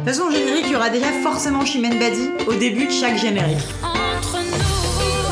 [0.00, 3.18] toute façon, au générique, il y aura déjà forcément Chimène Badi au début de chaque
[3.18, 3.58] générique.
[3.82, 5.30] Entre nous,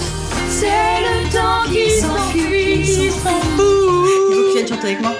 [0.50, 0.66] c'est
[1.00, 3.04] le temps qui s'enfuit.
[3.04, 5.12] Il faut que tu viennes chanter avec moi.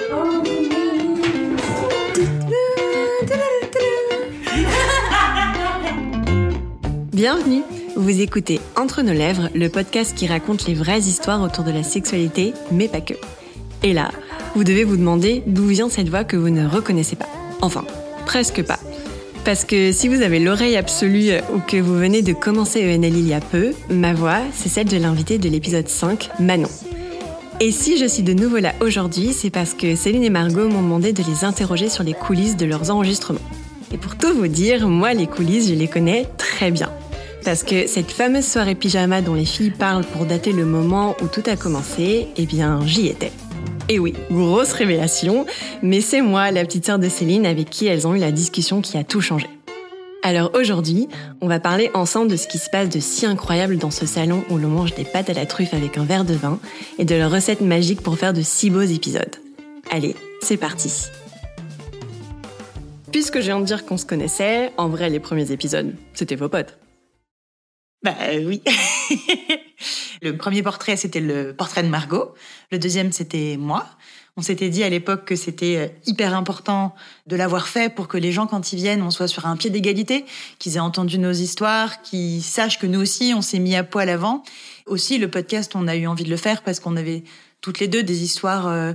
[7.11, 7.63] Bienvenue
[7.95, 11.83] Vous écoutez Entre nos lèvres, le podcast qui raconte les vraies histoires autour de la
[11.83, 13.15] sexualité, mais pas que.
[13.81, 14.11] Et là,
[14.55, 17.27] vous devez vous demander d'où vient cette voix que vous ne reconnaissez pas.
[17.61, 17.83] Enfin,
[18.25, 18.79] presque pas.
[19.49, 23.27] Parce que si vous avez l'oreille absolue ou que vous venez de commencer ENL il
[23.27, 26.69] y a peu, ma voix, c'est celle de l'invité de l'épisode 5, Manon.
[27.59, 30.83] Et si je suis de nouveau là aujourd'hui, c'est parce que Céline et Margot m'ont
[30.83, 33.39] demandé de les interroger sur les coulisses de leurs enregistrements.
[33.91, 36.91] Et pour tout vous dire, moi, les coulisses, je les connais très bien.
[37.43, 41.27] Parce que cette fameuse soirée pyjama dont les filles parlent pour dater le moment où
[41.27, 43.31] tout a commencé, eh bien, j'y étais.
[43.91, 45.47] Et oui, grosse révélation,
[45.81, 48.81] mais c'est moi, la petite sœur de Céline, avec qui elles ont eu la discussion
[48.81, 49.47] qui a tout changé.
[50.21, 51.07] Alors aujourd'hui,
[51.41, 54.43] on va parler ensemble de ce qui se passe de si incroyable dans ce salon
[54.51, 56.59] où l'on mange des pâtes à la truffe avec un verre de vin
[56.99, 59.37] et de leurs recettes magiques pour faire de si beaux épisodes.
[59.89, 61.07] Allez, c'est parti.
[63.11, 66.49] Puisque je viens de dire qu'on se connaissait, en vrai les premiers épisodes, c'était vos
[66.49, 66.77] potes.
[68.03, 68.61] Bah euh, oui.
[70.21, 72.33] le premier portrait, c'était le portrait de Margot.
[72.71, 73.85] Le deuxième, c'était moi.
[74.37, 76.95] On s'était dit à l'époque que c'était euh, hyper important
[77.27, 79.69] de l'avoir fait pour que les gens, quand ils viennent, on soit sur un pied
[79.69, 80.25] d'égalité,
[80.59, 84.07] qu'ils aient entendu nos histoires, qu'ils sachent que nous aussi, on s'est mis à poil
[84.07, 84.43] avant.
[84.85, 87.23] Aussi, le podcast, on a eu envie de le faire parce qu'on avait
[87.59, 88.93] toutes les deux des histoires euh,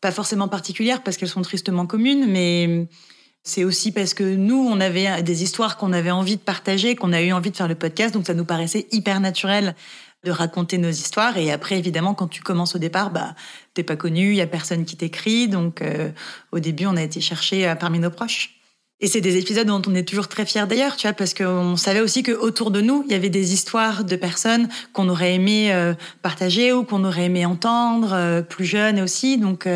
[0.00, 2.88] pas forcément particulières parce qu'elles sont tristement communes, mais
[3.42, 7.12] c'est aussi parce que nous, on avait des histoires qu'on avait envie de partager, qu'on
[7.12, 9.74] a eu envie de faire le podcast, donc ça nous paraissait hyper naturel
[10.24, 11.38] de raconter nos histoires.
[11.38, 13.34] Et après, évidemment, quand tu commences au départ, bah,
[13.74, 16.10] t'es pas connu, il y a personne qui t'écrit, donc euh,
[16.52, 18.54] au début, on a été chercher euh, parmi nos proches.
[19.00, 21.76] Et c'est des épisodes dont on est toujours très fiers d'ailleurs, tu vois, parce qu'on
[21.76, 25.72] savait aussi qu'autour de nous, il y avait des histoires de personnes qu'on aurait aimé
[25.72, 29.38] euh, partager ou qu'on aurait aimé entendre, plus jeunes aussi.
[29.38, 29.68] Donc,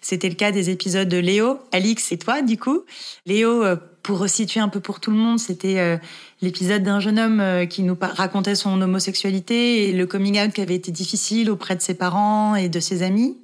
[0.00, 2.84] c'était le cas des épisodes de Léo, Alix et toi, du coup.
[3.26, 3.64] Léo,
[4.02, 5.98] pour resituer un peu pour tout le monde, c'était
[6.40, 10.74] l'épisode d'un jeune homme qui nous racontait son homosexualité et le coming out qui avait
[10.74, 13.38] été difficile auprès de ses parents et de ses amis.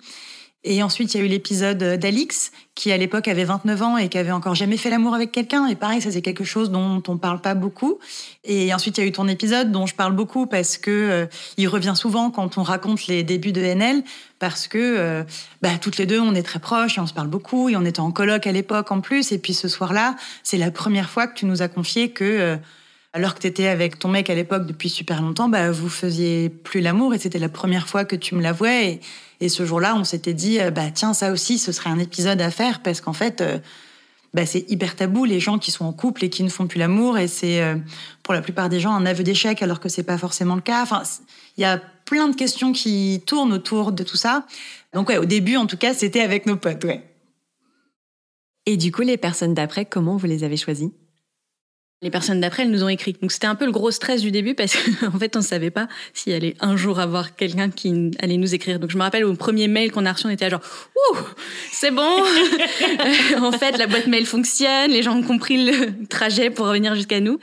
[0.65, 4.09] Et ensuite, il y a eu l'épisode d'Alix, qui à l'époque avait 29 ans et
[4.09, 5.67] qui avait encore jamais fait l'amour avec quelqu'un.
[5.67, 7.99] Et pareil, ça c'est quelque chose dont on parle pas beaucoup.
[8.45, 11.27] Et ensuite, il y a eu ton épisode dont je parle beaucoup parce que euh,
[11.57, 14.05] il revient souvent quand on raconte les débuts de NL,
[14.39, 15.25] parce que euh,
[15.63, 17.71] bah, toutes les deux, on est très proches et on se parle beaucoup.
[17.71, 19.33] Et on était en coloc à l'époque en plus.
[19.33, 22.57] Et puis ce soir-là, c'est la première fois que tu nous as confié que euh,
[23.15, 26.51] alors que tu étais avec ton mec à l'époque depuis super longtemps, bah, vous faisiez
[26.51, 29.01] plus l'amour et c'était la première fois que tu me l'avouais.
[29.41, 32.41] Et ce jour-là, on s'était dit, euh, bah, tiens, ça aussi, ce serait un épisode
[32.41, 33.59] à faire parce qu'en fait, euh,
[34.33, 36.79] bah, c'est hyper tabou, les gens qui sont en couple et qui ne font plus
[36.79, 37.19] l'amour.
[37.19, 37.77] Et c'est, euh,
[38.23, 40.83] pour la plupart des gens, un aveu d'échec alors que c'est pas forcément le cas.
[40.83, 41.03] Enfin,
[41.57, 44.47] il y a plein de questions qui tournent autour de tout ça.
[44.95, 47.03] Donc, ouais, au début, en tout cas, c'était avec nos potes, ouais.
[48.65, 50.93] Et du coup, les personnes d'après, comment vous les avez choisies?
[52.03, 53.15] Les personnes d'après, elles nous ont écrit.
[53.21, 55.71] Donc c'était un peu le gros stress du début parce qu'en fait, on ne savait
[55.71, 58.79] pas s'il allait un jour avoir quelqu'un qui allait nous écrire.
[58.79, 60.61] Donc je me rappelle au premier mail qu'on a reçu, on était genre
[60.95, 61.17] Ouh,
[61.73, 62.03] c'est bon
[63.41, 67.21] En fait, la boîte mail fonctionne, les gens ont compris le trajet pour revenir jusqu'à
[67.21, 67.35] nous.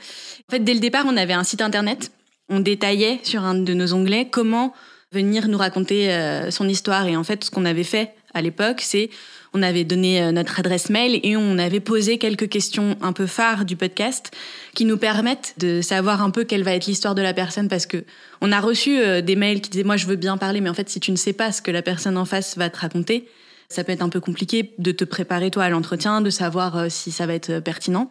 [0.48, 2.12] En fait, dès le départ, on avait un site internet.
[2.48, 4.72] On détaillait sur un de nos onglets comment
[5.10, 7.06] venir nous raconter euh, son histoire.
[7.06, 9.10] Et en fait, ce qu'on avait fait à l'époque, c'est
[9.54, 13.26] on avait donné euh, notre adresse mail et on avait posé quelques questions un peu
[13.26, 14.32] phares du podcast
[14.74, 17.86] qui nous permettent de savoir un peu quelle va être l'histoire de la personne parce
[17.86, 18.04] que
[18.40, 20.74] on a reçu euh, des mails qui disaient moi je veux bien parler mais en
[20.74, 23.28] fait si tu ne sais pas ce que la personne en face va te raconter,
[23.68, 26.86] ça peut être un peu compliqué de te préparer toi à l'entretien, de savoir euh,
[26.88, 28.10] si ça va être pertinent.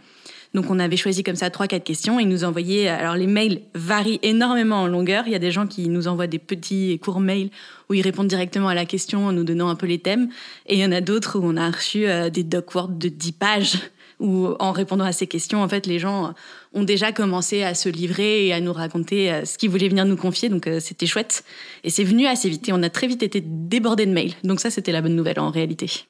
[0.53, 3.61] Donc on avait choisi comme ça trois quatre questions et nous envoyaient alors les mails
[3.73, 6.99] varient énormément en longueur, il y a des gens qui nous envoient des petits et
[6.99, 7.49] courts mails
[7.89, 10.29] où ils répondent directement à la question en nous donnant un peu les thèmes
[10.67, 13.09] et il y en a d'autres où on a reçu euh, des doc Word de
[13.09, 13.77] 10 pages
[14.19, 16.35] où en répondant à ces questions en fait les gens
[16.73, 20.05] ont déjà commencé à se livrer et à nous raconter euh, ce qu'ils voulaient venir
[20.05, 21.43] nous confier donc euh, c'était chouette
[21.83, 24.33] et c'est venu assez vite et on a très vite été débordé de mails.
[24.43, 26.05] Donc ça c'était la bonne nouvelle en réalité.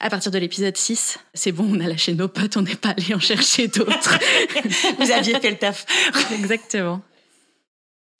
[0.00, 2.90] À partir de l'épisode 6, c'est bon, on a lâché nos potes, on n'est pas
[2.90, 4.18] allé en chercher d'autres.
[5.00, 5.86] Vous aviez fait le taf.
[6.32, 7.02] Exactement.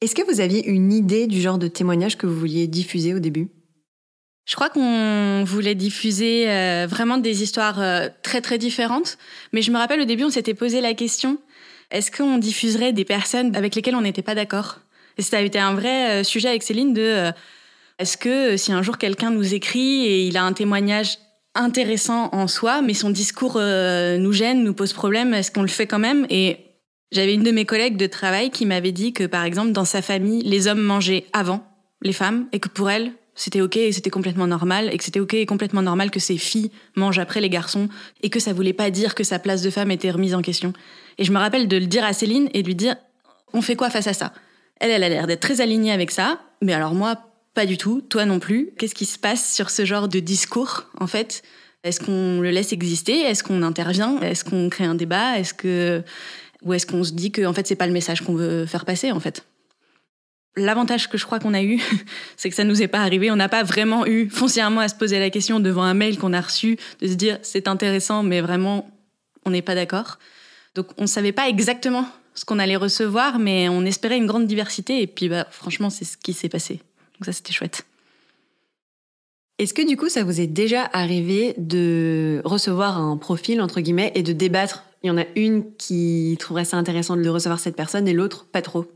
[0.01, 3.19] Est-ce que vous aviez une idée du genre de témoignage que vous vouliez diffuser au
[3.19, 3.49] début?
[4.45, 9.19] Je crois qu'on voulait diffuser euh, vraiment des histoires euh, très très différentes,
[9.53, 11.39] mais je me rappelle au début, on s'était posé la question
[11.91, 14.79] est-ce qu'on diffuserait des personnes avec lesquelles on n'était pas d'accord?
[15.17, 17.33] Et ça a été un vrai euh, sujet avec Céline de
[17.99, 21.19] est-ce que si un jour quelqu'un nous écrit et il a un témoignage
[21.55, 25.35] intéressant en soi, mais son discours euh, nous gêne, nous pose problème.
[25.35, 26.27] Est-ce qu'on le fait quand même?
[26.31, 26.59] Et
[27.11, 30.03] j'avais une de mes collègues de travail qui m'avait dit que, par exemple, dans sa
[30.03, 31.65] famille, les hommes mangeaient avant
[32.03, 35.21] les femmes et que pour elle, c'était ok et c'était complètement normal et que c'était
[35.21, 37.89] ok et complètement normal que ses filles mangent après les garçons
[38.23, 40.73] et que ça voulait pas dire que sa place de femme était remise en question.
[41.19, 42.97] Et je me rappelle de le dire à Céline et de lui dire
[43.53, 44.33] on fait quoi face à ça?
[44.81, 47.28] Elle, elle a l'air d'être très alignée avec ça, mais alors moi,
[47.59, 48.71] pas du tout, toi non plus.
[48.79, 51.43] Qu'est-ce qui se passe sur ce genre de discours en fait?
[51.83, 53.23] Est-ce qu'on le laisse exister?
[53.23, 54.21] Est-ce qu'on intervient?
[54.21, 55.41] Est-ce qu'on crée un débat?
[55.41, 56.05] Est-ce que
[56.63, 58.85] ou est-ce qu'on se dit que en fait c'est pas le message qu'on veut faire
[58.85, 59.45] passer en fait?
[60.55, 61.83] L'avantage que je crois qu'on a eu,
[62.37, 63.29] c'est que ça nous est pas arrivé.
[63.33, 66.35] On n'a pas vraiment eu foncièrement à se poser la question devant un mail qu'on
[66.35, 68.89] a reçu, de se dire c'est intéressant, mais vraiment
[69.45, 70.21] on n'est pas d'accord.
[70.77, 75.03] Donc on savait pas exactement ce qu'on allait recevoir, mais on espérait une grande diversité.
[75.03, 76.83] Et puis bah, franchement, c'est ce qui s'est passé.
[77.19, 77.85] Donc ça, c'était chouette.
[79.59, 84.13] Est-ce que du coup, ça vous est déjà arrivé de recevoir un profil, entre guillemets,
[84.15, 84.85] et de débattre?
[85.03, 88.13] Il y en a une qui trouverait ça intéressant de le recevoir cette personne et
[88.13, 88.87] l'autre pas trop?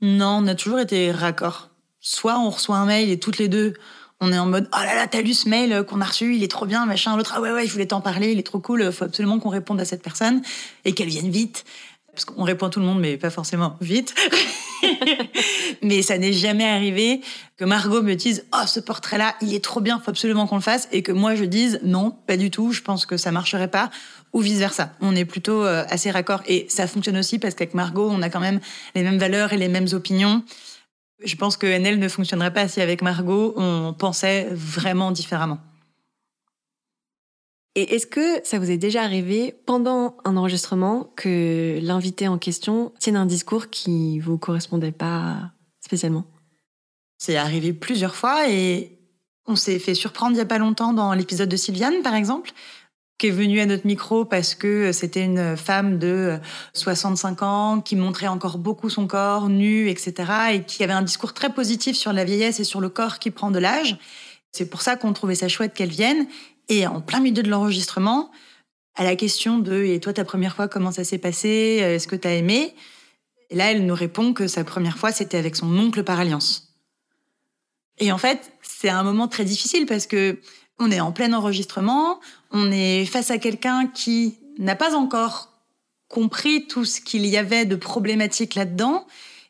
[0.00, 1.70] Non, on a toujours été raccord.
[2.00, 3.74] Soit on reçoit un mail et toutes les deux,
[4.20, 6.42] on est en mode oh là là, t'as lu ce mail qu'on a reçu, il
[6.44, 7.16] est trop bien, machin.
[7.16, 9.48] L'autre ah ouais ouais, je voulais t'en parler, il est trop cool, faut absolument qu'on
[9.48, 10.42] réponde à cette personne
[10.84, 11.64] et qu'elle vienne vite.
[12.18, 14.12] Parce qu'on répond à tout le monde, mais pas forcément vite.
[15.82, 17.20] mais ça n'est jamais arrivé
[17.56, 20.56] que Margot me dise oh ce portrait là il est trop bien faut absolument qu'on
[20.56, 20.88] le fasse.
[20.90, 23.90] Et que moi je dise non pas du tout je pense que ça marcherait pas
[24.32, 26.42] ou vice versa on est plutôt euh, assez raccord.
[26.48, 28.58] Et ça fonctionne aussi parce qu'avec Margot on a quand même
[28.96, 30.42] les mêmes valeurs et les mêmes opinions.
[31.24, 35.60] Je pense que NL ne fonctionnerait pas si avec Margot on pensait vraiment différemment
[37.78, 42.92] et est-ce que ça vous est déjà arrivé pendant un enregistrement que l'invité en question
[42.98, 46.24] tienne un discours qui vous correspondait pas spécialement?
[47.18, 48.98] C'est arrivé plusieurs fois et
[49.46, 52.50] on s'est fait surprendre il y a pas longtemps dans l'épisode de Sylviane par exemple
[53.16, 56.36] qui est venue à notre micro parce que c'était une femme de
[56.72, 60.32] 65 ans qui montrait encore beaucoup son corps nu, etc.
[60.52, 63.30] et qui avait un discours très positif sur la vieillesse et sur le corps qui
[63.30, 63.98] prend de l'âge.
[64.50, 66.26] C'est pour ça qu'on trouvait ça chouette qu'elle vienne.
[66.68, 68.30] Et en plein milieu de l'enregistrement,
[68.94, 71.48] à la question de Et toi, ta première fois, comment ça s'est passé?
[71.48, 72.74] Est-ce que tu as aimé
[73.50, 76.74] là, elle nous répond que sa première fois, c'était avec son oncle par alliance.
[77.98, 80.38] Et en fait, c'est un moment très difficile parce que
[80.78, 82.20] on est en plein enregistrement,
[82.52, 85.52] on est face à quelqu'un qui n'a pas encore
[86.06, 89.06] compris tout ce qu'il y avait de problématique là-dedans,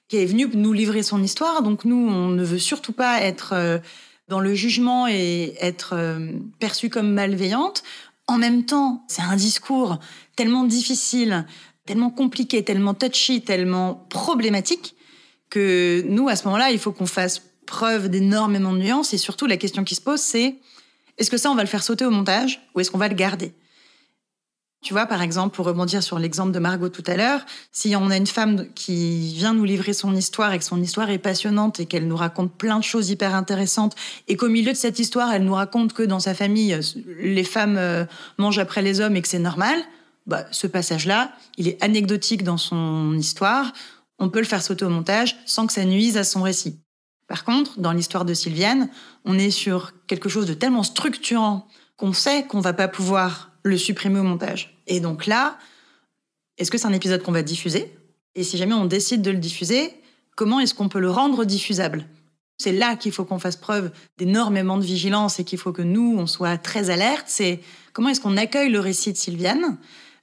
[0.09, 1.63] qui est venu nous livrer son histoire.
[1.63, 3.79] Donc nous, on ne veut surtout pas être euh,
[4.29, 7.83] dans le jugement et être euh, perçue comme malveillante.
[8.27, 9.99] En même temps, c'est un discours
[10.37, 11.47] tellement difficile,
[11.87, 14.95] tellement compliqué, tellement touchy, tellement problématique
[15.51, 19.47] que nous, à ce moment-là, il faut qu'on fasse preuve d'énormément de nuances et surtout
[19.47, 20.57] la question qui se pose, c'est
[21.17, 23.15] est-ce que ça, on va le faire sauter au montage ou est-ce qu'on va le
[23.15, 23.53] garder?
[24.81, 27.41] Tu vois, par exemple, pour rebondir sur l'exemple de Margot tout à l'heure,
[27.73, 31.11] si on a une femme qui vient nous livrer son histoire et que son histoire
[31.11, 33.97] est passionnante et qu'elle nous raconte plein de choses hyper intéressantes
[34.29, 36.79] et qu'au milieu de cette histoire, elle nous raconte que dans sa famille,
[37.19, 38.05] les femmes euh,
[38.39, 39.77] mangent après les hommes et que c'est normal,
[40.27, 43.73] bah, ce passage-là, il est anecdotique dans son histoire.
[44.21, 46.79] On peut le faire sauter au montage sans que ça nuise à son récit.
[47.27, 48.89] Par contre, dans l'histoire de Sylviane,
[49.25, 51.67] on est sur quelque chose de tellement structurant
[51.97, 54.77] qu'on sait qu'on va pas pouvoir le supprimer au montage.
[54.87, 55.59] Et donc là,
[56.57, 57.93] est-ce que c'est un épisode qu'on va diffuser?
[58.35, 59.93] Et si jamais on décide de le diffuser,
[60.37, 62.07] comment est-ce qu'on peut le rendre diffusable?
[62.59, 66.17] C'est là qu'il faut qu'on fasse preuve d'énormément de vigilance et qu'il faut que nous,
[66.19, 67.27] on soit très alerte.
[67.27, 67.61] C'est
[67.93, 69.79] comment est-ce qu'on accueille le récit de Sylviane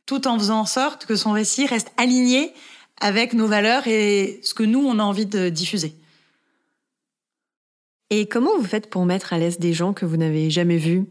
[0.06, 2.54] tout en faisant en sorte que son récit reste aligné
[3.02, 5.96] avec nos valeurs et ce que nous, on a envie de diffuser.
[8.10, 11.06] Et comment vous faites pour mettre à l'aise des gens que vous n'avez jamais vus?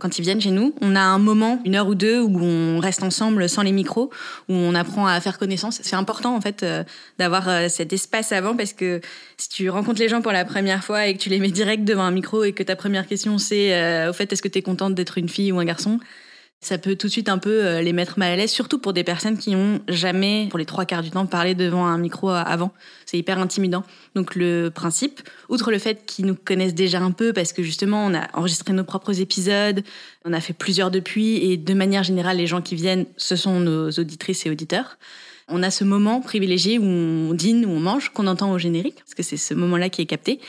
[0.00, 2.80] Quand ils viennent chez nous, on a un moment, une heure ou deux, où on
[2.80, 4.10] reste ensemble sans les micros,
[4.48, 5.78] où on apprend à faire connaissance.
[5.82, 6.82] C'est important en fait euh,
[7.18, 9.00] d'avoir euh, cet espace avant parce que
[9.36, 11.84] si tu rencontres les gens pour la première fois et que tu les mets direct
[11.84, 14.58] devant un micro et que ta première question c'est euh, au fait est-ce que tu
[14.58, 16.00] es contente d'être une fille ou un garçon?
[16.62, 18.92] Ça peut tout de suite un peu euh, les mettre mal à l'aise, surtout pour
[18.92, 22.28] des personnes qui ont jamais, pour les trois quarts du temps, parlé devant un micro
[22.28, 22.70] avant.
[23.06, 23.82] C'est hyper intimidant.
[24.14, 28.04] Donc le principe, outre le fait qu'ils nous connaissent déjà un peu, parce que justement
[28.04, 29.82] on a enregistré nos propres épisodes,
[30.26, 33.58] on a fait plusieurs depuis, et de manière générale, les gens qui viennent, ce sont
[33.58, 34.98] nos auditrices et auditeurs.
[35.48, 38.96] On a ce moment privilégié où on dîne, où on mange, qu'on entend au générique,
[38.96, 40.40] parce que c'est ce moment-là qui est capté.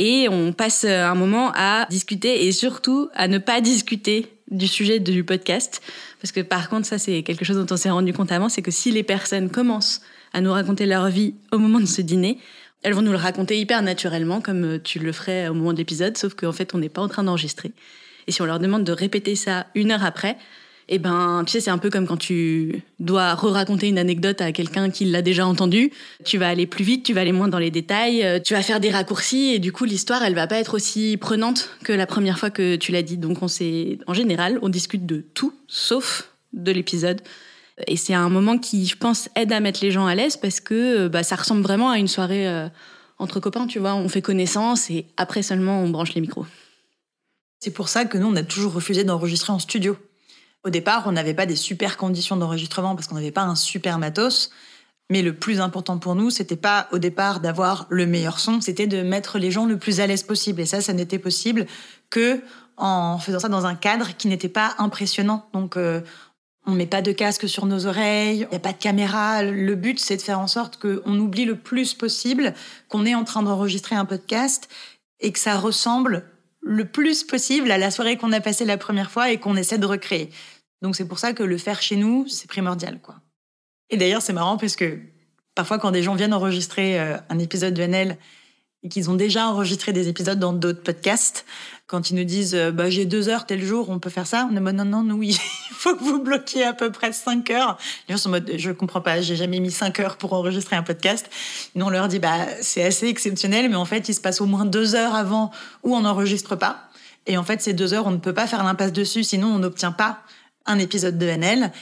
[0.00, 4.98] Et on passe un moment à discuter et surtout à ne pas discuter du sujet
[5.00, 5.82] du podcast.
[6.20, 8.62] Parce que par contre, ça c'est quelque chose dont on s'est rendu compte avant, c'est
[8.62, 10.00] que si les personnes commencent
[10.32, 12.38] à nous raconter leur vie au moment de ce dîner,
[12.82, 15.78] elles vont nous le raconter hyper naturellement, comme euh, tu le ferais au moment de
[15.78, 17.72] l'épisode, sauf qu'en fait, on n'est pas en train d'enregistrer.
[18.26, 20.36] Et si on leur demande de répéter ça une heure après,
[20.88, 24.52] eh ben, tu sais, c'est un peu comme quand tu dois re-raconter une anecdote à
[24.52, 25.92] quelqu'un qui l'a déjà entendue.
[26.24, 28.62] Tu vas aller plus vite, tu vas aller moins dans les détails, euh, tu vas
[28.62, 32.06] faire des raccourcis et du coup, l'histoire, elle va pas être aussi prenante que la
[32.06, 33.18] première fois que tu l'as dit.
[33.18, 33.48] Donc, on
[34.06, 37.20] en général, on discute de tout sauf de l'épisode.
[37.86, 40.60] Et c'est un moment qui, je pense, aide à mettre les gens à l'aise parce
[40.60, 42.68] que bah, ça ressemble vraiment à une soirée euh,
[43.18, 43.94] entre copains, tu vois.
[43.94, 46.46] On fait connaissance et après seulement on branche les micros.
[47.60, 49.96] C'est pour ça que nous, on a toujours refusé d'enregistrer en studio.
[50.64, 53.98] Au départ, on n'avait pas des super conditions d'enregistrement parce qu'on n'avait pas un super
[53.98, 54.50] matos.
[55.10, 58.86] Mais le plus important pour nous, c'était pas au départ d'avoir le meilleur son, c'était
[58.86, 60.60] de mettre les gens le plus à l'aise possible.
[60.60, 61.66] Et ça, ça n'était possible
[62.10, 62.42] que
[62.76, 65.48] en faisant ça dans un cadre qui n'était pas impressionnant.
[65.52, 66.00] Donc, euh,
[66.66, 69.42] on met pas de casque sur nos oreilles, il n'y a pas de caméra.
[69.42, 72.52] Le but, c'est de faire en sorte qu'on oublie le plus possible
[72.88, 74.68] qu'on est en train d'enregistrer un podcast
[75.20, 76.24] et que ça ressemble
[76.60, 79.78] le plus possible à la soirée qu'on a passée la première fois et qu'on essaie
[79.78, 80.30] de recréer.
[80.82, 83.16] Donc c'est pour ça que le faire chez nous, c'est primordial, quoi.
[83.90, 84.98] Et d'ailleurs, c'est marrant parce que
[85.54, 88.18] parfois, quand des gens viennent enregistrer euh, un épisode de NL
[88.82, 91.44] et qu'ils ont déjà enregistré des épisodes dans d'autres podcasts,
[91.86, 94.48] quand ils nous disent euh, bah, j'ai deux heures tel jour, on peut faire ça,
[94.50, 95.38] on est mode non, non, oui,
[95.70, 97.78] il faut que vous bloquiez à peu près cinq heures.
[98.08, 100.76] Les gens sont en mode je comprends pas, j'ai jamais mis cinq heures pour enregistrer
[100.76, 101.28] un podcast.
[101.74, 104.46] Nous, on leur dit bah c'est assez exceptionnel, mais en fait, il se passe au
[104.46, 105.50] moins deux heures avant
[105.82, 106.88] où on n'enregistre pas.
[107.26, 109.58] Et en fait, ces deux heures, on ne peut pas faire l'impasse dessus, sinon on
[109.58, 110.20] n'obtient pas
[110.66, 111.72] un épisode de NL.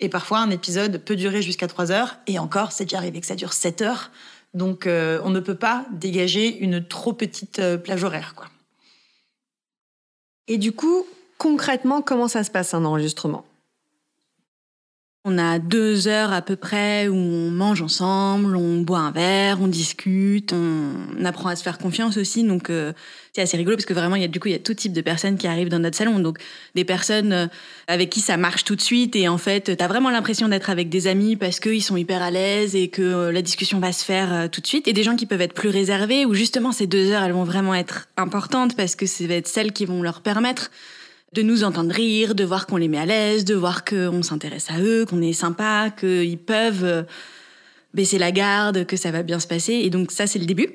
[0.00, 2.16] Et parfois, un épisode peut durer jusqu'à trois heures.
[2.26, 4.10] Et encore, c'est déjà arrivé que ça dure sept heures.
[4.54, 8.46] Donc, euh, on ne peut pas dégager une trop petite euh, plage horaire, quoi.
[10.46, 11.06] Et du coup,
[11.38, 13.44] concrètement, comment ça se passe un enregistrement?
[15.26, 19.58] On a deux heures à peu près où on mange ensemble, on boit un verre,
[19.62, 22.44] on discute, on apprend à se faire confiance aussi.
[22.44, 22.92] Donc euh,
[23.32, 24.74] c'est assez rigolo parce que vraiment il y a du coup il y a tout
[24.74, 26.18] type de personnes qui arrivent dans notre salon.
[26.18, 26.40] Donc
[26.74, 27.46] des personnes euh,
[27.86, 30.90] avec qui ça marche tout de suite et en fait t'as vraiment l'impression d'être avec
[30.90, 34.04] des amis parce qu'ils sont hyper à l'aise et que euh, la discussion va se
[34.04, 34.88] faire tout de suite.
[34.88, 37.44] Et des gens qui peuvent être plus réservés où justement ces deux heures elles vont
[37.44, 40.70] vraiment être importantes parce que ça va être celles qui vont leur permettre
[41.34, 44.70] de nous entendre rire, de voir qu'on les met à l'aise, de voir qu'on s'intéresse
[44.70, 47.02] à eux, qu'on est sympa, qu'ils peuvent euh,
[47.92, 49.72] baisser la garde, que ça va bien se passer.
[49.72, 50.68] Et donc ça, c'est le début.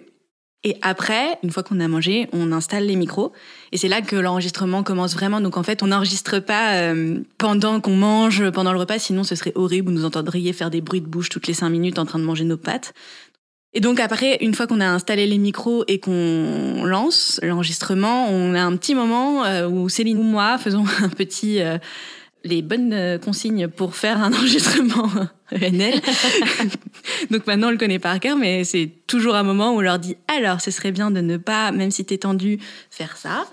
[0.66, 3.32] Et après, une fois qu'on a mangé, on installe les micros.
[3.72, 5.40] Et c'est là que l'enregistrement commence vraiment.
[5.40, 9.36] Donc en fait, on n'enregistre pas euh, pendant qu'on mange, pendant le repas, sinon ce
[9.36, 9.88] serait horrible.
[9.88, 12.26] Vous nous entendriez faire des bruits de bouche toutes les cinq minutes en train de
[12.26, 12.94] manger nos pâtes.
[13.74, 18.56] Et donc après, une fois qu'on a installé les micros et qu'on lance l'enregistrement, on
[18.56, 21.78] a un petit moment euh, où Céline ou moi faisons un petit euh,
[22.44, 25.10] les bonnes euh, consignes pour faire un enregistrement
[25.52, 26.02] ENL.
[27.30, 30.00] donc maintenant on le connaît par cœur, mais c'est toujours un moment où on leur
[30.00, 32.58] dit alors ce serait bien de ne pas, même si t'es tendu,
[32.90, 33.46] faire ça.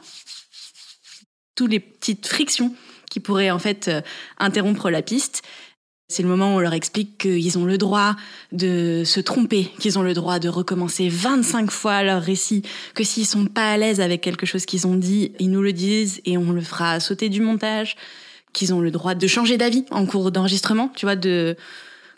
[1.56, 2.74] Toutes les petites frictions
[3.10, 3.90] qui pourraient en fait
[4.38, 5.42] interrompre la piste.
[6.08, 8.14] C'est le moment où on leur explique qu'ils ont le droit
[8.52, 12.62] de se tromper, qu'ils ont le droit de recommencer 25 fois leur récit,
[12.94, 15.72] que s'ils sont pas à l'aise avec quelque chose qu'ils ont dit, ils nous le
[15.72, 17.96] disent et on le fera sauter du montage,
[18.52, 21.56] qu'ils ont le droit de changer d'avis en cours d'enregistrement, tu vois, de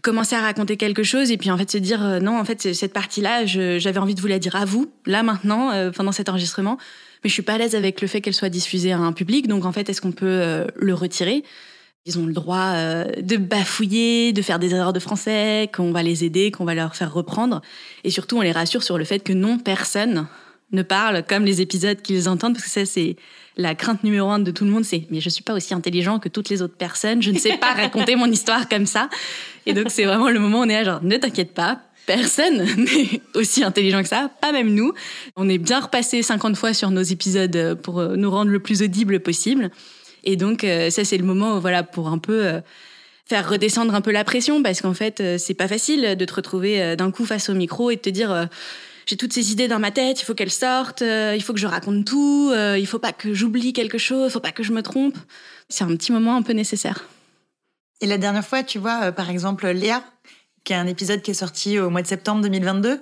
[0.03, 2.73] commencer à raconter quelque chose et puis en fait se dire euh, non en fait
[2.73, 6.13] cette partie là j'avais envie de vous la dire à vous là maintenant euh, pendant
[6.13, 6.79] cet enregistrement
[7.25, 9.49] mais je suis pas à l'aise avec le fait qu'elle soit diffusée à un public
[9.49, 11.43] donc en fait est-ce qu'on peut euh, le retirer?
[12.09, 16.03] Ils ont le droit euh, de bafouiller, de faire des erreurs de français, qu'on va
[16.03, 17.61] les aider, qu'on va leur faire reprendre.
[18.03, 20.27] Et surtout, on les rassure sur le fait que non, personne
[20.73, 23.17] ne parle comme les épisodes qu'ils entendent, parce que ça, c'est
[23.59, 26.19] la crainte numéro un de tout le monde, c'est mais je suis pas aussi intelligent
[26.19, 29.11] que toutes les autres personnes, je ne sais pas raconter mon histoire comme ça.
[29.67, 32.65] Et donc, c'est vraiment le moment où on est là, genre, ne t'inquiète pas, personne
[32.79, 34.95] n'est aussi intelligent que ça, pas même nous.
[35.37, 38.81] On est bien repassé 50 fois sur nos épisodes pour euh, nous rendre le plus
[38.81, 39.71] audible possible.
[40.25, 42.61] Et donc, euh, ça, c'est le moment, voilà, pour un peu euh,
[43.27, 46.35] faire redescendre un peu la pression, parce qu'en fait, euh, c'est pas facile de te
[46.35, 48.49] retrouver d'un coup face au micro et de te dire
[49.07, 51.67] j'ai toutes ces idées dans ma tête, il faut qu'elles sortent, il faut que je
[51.67, 54.83] raconte tout, il faut pas que j'oublie quelque chose, il faut pas que je me
[54.83, 55.17] trompe.
[55.71, 57.07] C'est un petit moment un peu nécessaire.
[58.01, 60.05] Et la dernière fois, tu vois, par exemple, Léa,
[60.65, 63.01] qui a un épisode qui est sorti au mois de septembre 2022,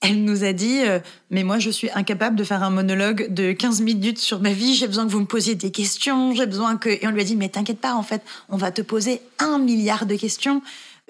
[0.00, 1.00] elle nous a dit euh,
[1.30, 4.74] Mais moi, je suis incapable de faire un monologue de 15 minutes sur ma vie.
[4.74, 6.34] J'ai besoin que vous me posiez des questions.
[6.34, 6.88] J'ai besoin que.
[6.88, 9.58] Et on lui a dit Mais t'inquiète pas, en fait, on va te poser un
[9.58, 10.62] milliard de questions.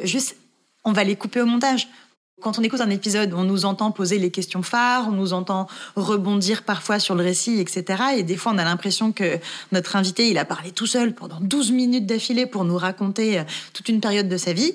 [0.03, 0.37] Juste,
[0.85, 1.89] on va les couper au montage.
[2.41, 5.67] Quand on écoute un épisode, on nous entend poser les questions phares, on nous entend
[5.97, 8.03] rebondir parfois sur le récit, etc.
[8.17, 9.39] Et des fois, on a l'impression que
[9.73, 13.43] notre invité, il a parlé tout seul pendant 12 minutes d'affilée pour nous raconter euh,
[13.73, 14.73] toute une période de sa vie.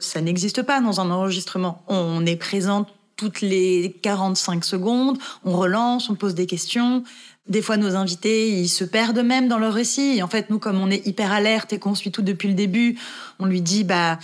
[0.00, 1.84] Ça n'existe pas dans un enregistrement.
[1.86, 2.84] On est présent
[3.18, 7.02] toutes les 45 secondes, on relance, on pose des questions.
[7.48, 10.22] Des fois, nos invités, ils se perdent même dans leur récit.
[10.22, 12.98] En fait, nous, comme on est hyper alerte et qu'on suit tout depuis le début,
[13.38, 14.18] on lui dit, bah,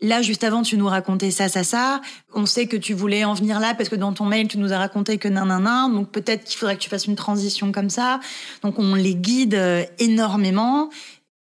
[0.00, 2.00] Là, juste avant, tu nous racontais ça, ça, ça.
[2.32, 4.72] On sait que tu voulais en venir là parce que dans ton mail, tu nous
[4.72, 8.20] as raconté que nan, Donc peut-être qu'il faudrait que tu fasses une transition comme ça.
[8.62, 10.88] Donc on les guide euh, énormément.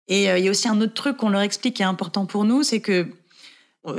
[0.06, 2.26] Et euh, il y a aussi un autre truc qu'on leur explique qui est important
[2.26, 3.08] pour nous, c'est que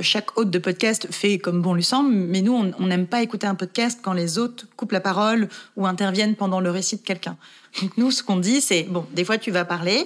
[0.02, 3.48] chaque hôte de podcast fait comme bon lui semble, mais nous, on n'aime pas écouter
[3.48, 7.38] un podcast quand les hôtes coupent la parole ou interviennent pendant le récit de quelqu'un.
[7.82, 10.06] Donc nous, ce qu'on dit, c'est, bon, des fois tu vas parler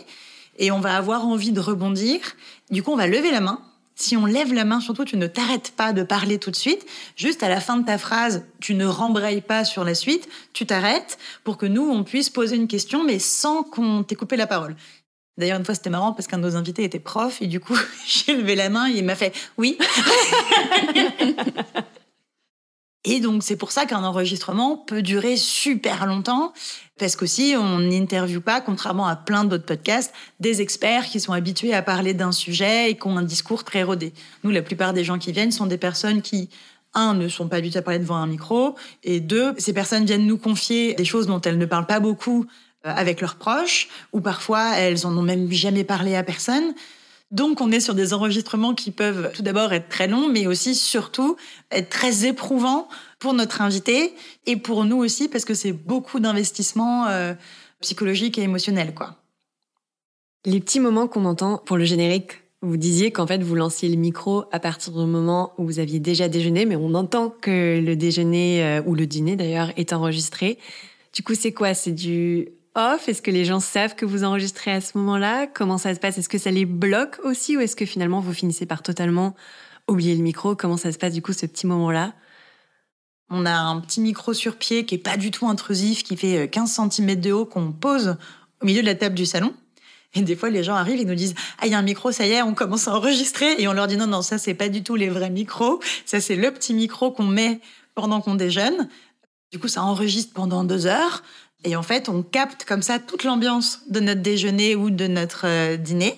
[0.57, 2.19] et on va avoir envie de rebondir.
[2.69, 3.61] Du coup, on va lever la main
[3.99, 6.85] si on lève la main, surtout, tu ne t'arrêtes pas de parler tout de suite.
[7.17, 10.65] Juste à la fin de ta phrase, tu ne rembrayes pas sur la suite, tu
[10.65, 14.47] t'arrêtes pour que nous, on puisse poser une question, mais sans qu'on t'ait coupé la
[14.47, 14.77] parole.
[15.39, 17.77] D'ailleurs, une fois, c'était marrant parce qu'un de nos invités était prof et du coup,
[18.05, 19.77] j'ai levé la main et il m'a fait oui.
[23.05, 26.51] et donc, c'est pour ça qu'un enregistrement peut durer super longtemps
[26.99, 31.73] parce qu'aussi, on n'interviewe pas, contrairement à plein d'autres podcasts, des experts qui sont habitués
[31.73, 34.11] à parler d'un sujet et qui ont un discours très rodé.
[34.43, 36.49] Nous, la plupart des gens qui viennent sont des personnes qui,
[36.93, 40.27] un, ne sont pas habituées à parler devant un micro, et deux, ces personnes viennent
[40.27, 42.45] nous confier des choses dont elles ne parlent pas beaucoup
[42.83, 46.73] avec leurs proches, ou parfois elles en ont même jamais parlé à personne.
[47.31, 50.73] Donc on est sur des enregistrements qui peuvent tout d'abord être très longs, mais aussi
[50.73, 51.35] surtout
[51.71, 52.87] être très éprouvants
[53.19, 54.13] pour notre invité
[54.47, 57.33] et pour nous aussi parce que c'est beaucoup d'investissement euh,
[57.81, 59.15] psychologique et émotionnel quoi.
[60.45, 63.97] Les petits moments qu'on entend pour le générique, vous disiez qu'en fait vous lanciez le
[63.97, 67.95] micro à partir du moment où vous aviez déjà déjeuné, mais on entend que le
[67.95, 70.57] déjeuner euh, ou le dîner d'ailleurs est enregistré.
[71.13, 71.73] Du coup, c'est quoi?
[71.73, 75.47] C'est du Est-ce que les gens savent que vous enregistrez à ce moment-là?
[75.47, 76.17] Comment ça se passe?
[76.17, 79.35] Est-ce que ça les bloque aussi ou est-ce que finalement vous finissez par totalement
[79.89, 80.55] oublier le micro?
[80.55, 82.13] Comment ça se passe du coup ce petit moment-là?
[83.29, 86.49] On a un petit micro sur pied qui est pas du tout intrusif, qui fait
[86.49, 88.15] 15 euh, cm de haut, qu'on pose
[88.61, 89.53] au milieu de la table du salon.
[90.13, 92.13] Et des fois, les gens arrivent et nous disent Ah, il y a un micro,
[92.13, 93.61] ça y est, on commence à enregistrer.
[93.61, 95.81] Et on leur dit Non, non, ça, c'est pas du tout les vrais micros.
[96.05, 97.59] Ça, c'est le petit micro qu'on met
[97.93, 98.87] pendant qu'on déjeune.
[99.51, 101.23] Du coup, ça enregistre pendant deux heures.
[101.63, 105.45] Et en fait, on capte comme ça toute l'ambiance de notre déjeuner ou de notre
[105.45, 106.15] euh, dîner.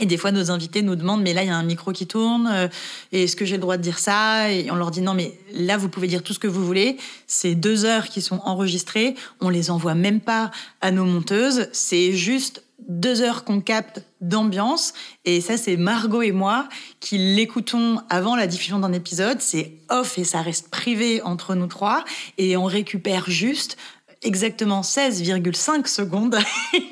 [0.00, 2.06] Et des fois, nos invités nous demandent, mais là, il y a un micro qui
[2.06, 2.68] tourne, euh,
[3.12, 4.50] est-ce que j'ai le droit de dire ça?
[4.50, 6.96] Et on leur dit, non, mais là, vous pouvez dire tout ce que vous voulez.
[7.28, 9.14] C'est deux heures qui sont enregistrées.
[9.40, 10.50] On les envoie même pas
[10.80, 11.68] à nos monteuses.
[11.72, 14.94] C'est juste deux heures qu'on capte d'ambiance.
[15.24, 19.40] Et ça, c'est Margot et moi qui l'écoutons avant la diffusion d'un épisode.
[19.40, 22.04] C'est off et ça reste privé entre nous trois.
[22.36, 23.76] Et on récupère juste
[24.24, 26.36] exactement 16,5 secondes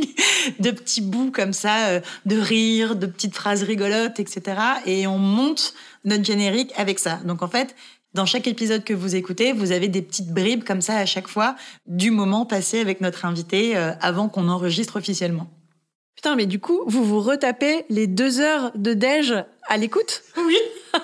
[0.61, 4.61] de petits bouts comme ça, euh, de rire, de petites phrases rigolotes, etc.
[4.87, 7.21] Et on monte notre générique avec ça.
[7.25, 7.75] Donc en fait,
[8.14, 11.29] dans chaque épisode que vous écoutez, vous avez des petites bribes comme ça à chaque
[11.29, 15.51] fois du moment passé avec notre invité euh, avant qu'on enregistre officiellement.
[16.16, 19.35] Putain, mais du coup, vous vous retapez les deux heures de déj
[19.68, 20.22] à l'écoute?
[20.37, 20.59] Oui.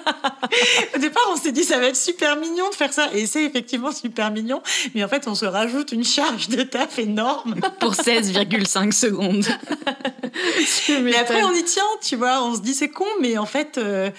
[0.94, 3.44] Au départ, on s'est dit ça va être super mignon de faire ça, et c'est
[3.44, 4.62] effectivement super mignon.
[4.94, 9.46] Mais en fait, on se rajoute une charge de taf énorme pour 16,5 secondes.
[11.02, 12.44] mais après, on y tient, tu vois.
[12.44, 13.78] On se dit c'est con, mais en fait.
[13.78, 14.10] Euh,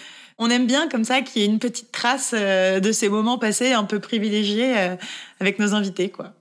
[0.42, 3.38] on aime bien comme ça qu'il y ait une petite trace euh, de ces moments
[3.38, 4.96] passés un peu privilégiés euh,
[5.42, 6.34] avec nos invités, quoi.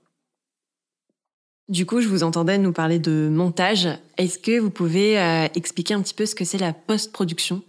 [1.68, 3.88] Du coup, je vous entendais nous parler de montage.
[4.16, 7.62] Est-ce que vous pouvez euh, expliquer un petit peu ce que c'est la post-production?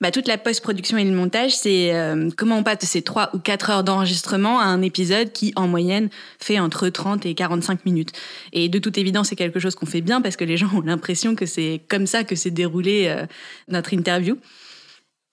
[0.00, 3.38] Bah, toute la post-production et le montage, c'est euh, comment on passe ces 3 ou
[3.38, 6.08] 4 heures d'enregistrement à un épisode qui, en moyenne,
[6.40, 8.10] fait entre 30 et 45 minutes.
[8.52, 10.80] Et de toute évidence, c'est quelque chose qu'on fait bien parce que les gens ont
[10.80, 13.26] l'impression que c'est comme ça que s'est déroulé euh,
[13.68, 14.38] notre interview.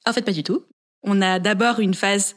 [0.06, 0.66] En fait, pas du tout.
[1.02, 2.36] On a d'abord une phase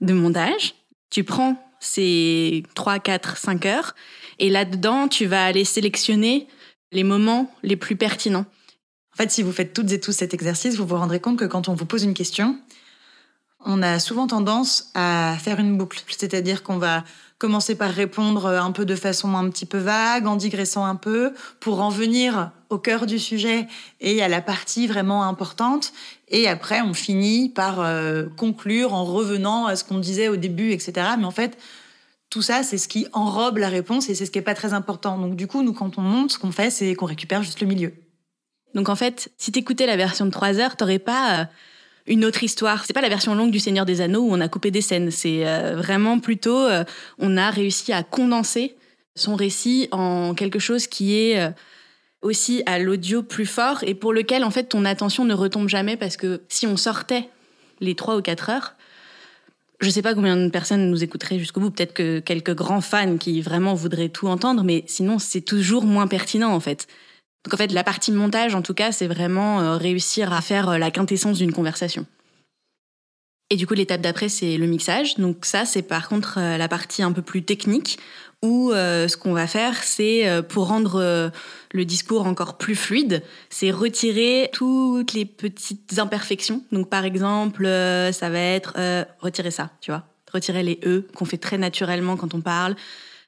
[0.00, 0.74] de montage.
[1.10, 3.94] Tu prends ces 3, 4, 5 heures
[4.38, 6.46] et là-dedans, tu vas aller sélectionner
[6.90, 8.46] les moments les plus pertinents.
[9.14, 11.44] En fait, si vous faites toutes et tous cet exercice, vous vous rendrez compte que
[11.44, 12.58] quand on vous pose une question,
[13.64, 16.02] on a souvent tendance à faire une boucle.
[16.08, 17.04] C'est-à-dire qu'on va
[17.38, 21.32] commencer par répondre un peu de façon un petit peu vague, en digressant un peu,
[21.60, 23.66] pour en venir au cœur du sujet
[24.00, 25.92] et à la partie vraiment importante.
[26.28, 30.70] Et après, on finit par euh, conclure en revenant à ce qu'on disait au début,
[30.70, 30.92] etc.
[31.18, 31.58] Mais en fait,
[32.32, 34.72] tout ça, c'est ce qui enrobe la réponse et c'est ce qui est pas très
[34.72, 35.18] important.
[35.18, 37.66] Donc du coup, nous, quand on monte, ce qu'on fait, c'est qu'on récupère juste le
[37.66, 37.92] milieu.
[38.74, 41.44] Donc en fait, si t'écoutais la version de 3 heures, t'aurais pas euh,
[42.06, 42.86] une autre histoire.
[42.86, 45.10] C'est pas la version longue du Seigneur des Anneaux où on a coupé des scènes.
[45.10, 46.84] C'est euh, vraiment plutôt, euh,
[47.18, 48.76] on a réussi à condenser
[49.14, 51.52] son récit en quelque chose qui est
[52.22, 55.98] aussi à l'audio plus fort et pour lequel en fait ton attention ne retombe jamais
[55.98, 57.28] parce que si on sortait
[57.80, 58.74] les 3 ou 4 heures,
[59.82, 61.70] Je sais pas combien de personnes nous écouteraient jusqu'au bout.
[61.70, 66.06] Peut-être que quelques grands fans qui vraiment voudraient tout entendre, mais sinon c'est toujours moins
[66.06, 66.86] pertinent en fait.
[67.44, 70.68] Donc en fait, la partie montage, en tout cas, c'est vraiment euh, réussir à faire
[70.68, 72.06] euh, la quintessence d'une conversation.
[73.50, 75.16] Et du coup, l'étape d'après, c'est le mixage.
[75.16, 77.98] Donc ça, c'est par contre euh, la partie un peu plus technique,
[78.42, 81.30] où ce qu'on va faire, c'est pour rendre
[81.72, 86.62] le discours encore plus fluide, c'est retirer toutes les petites imperfections.
[86.72, 88.74] Donc par exemple, ça va être
[89.20, 92.74] retirer ça, tu vois, retirer les e qu'on fait très naturellement quand on parle.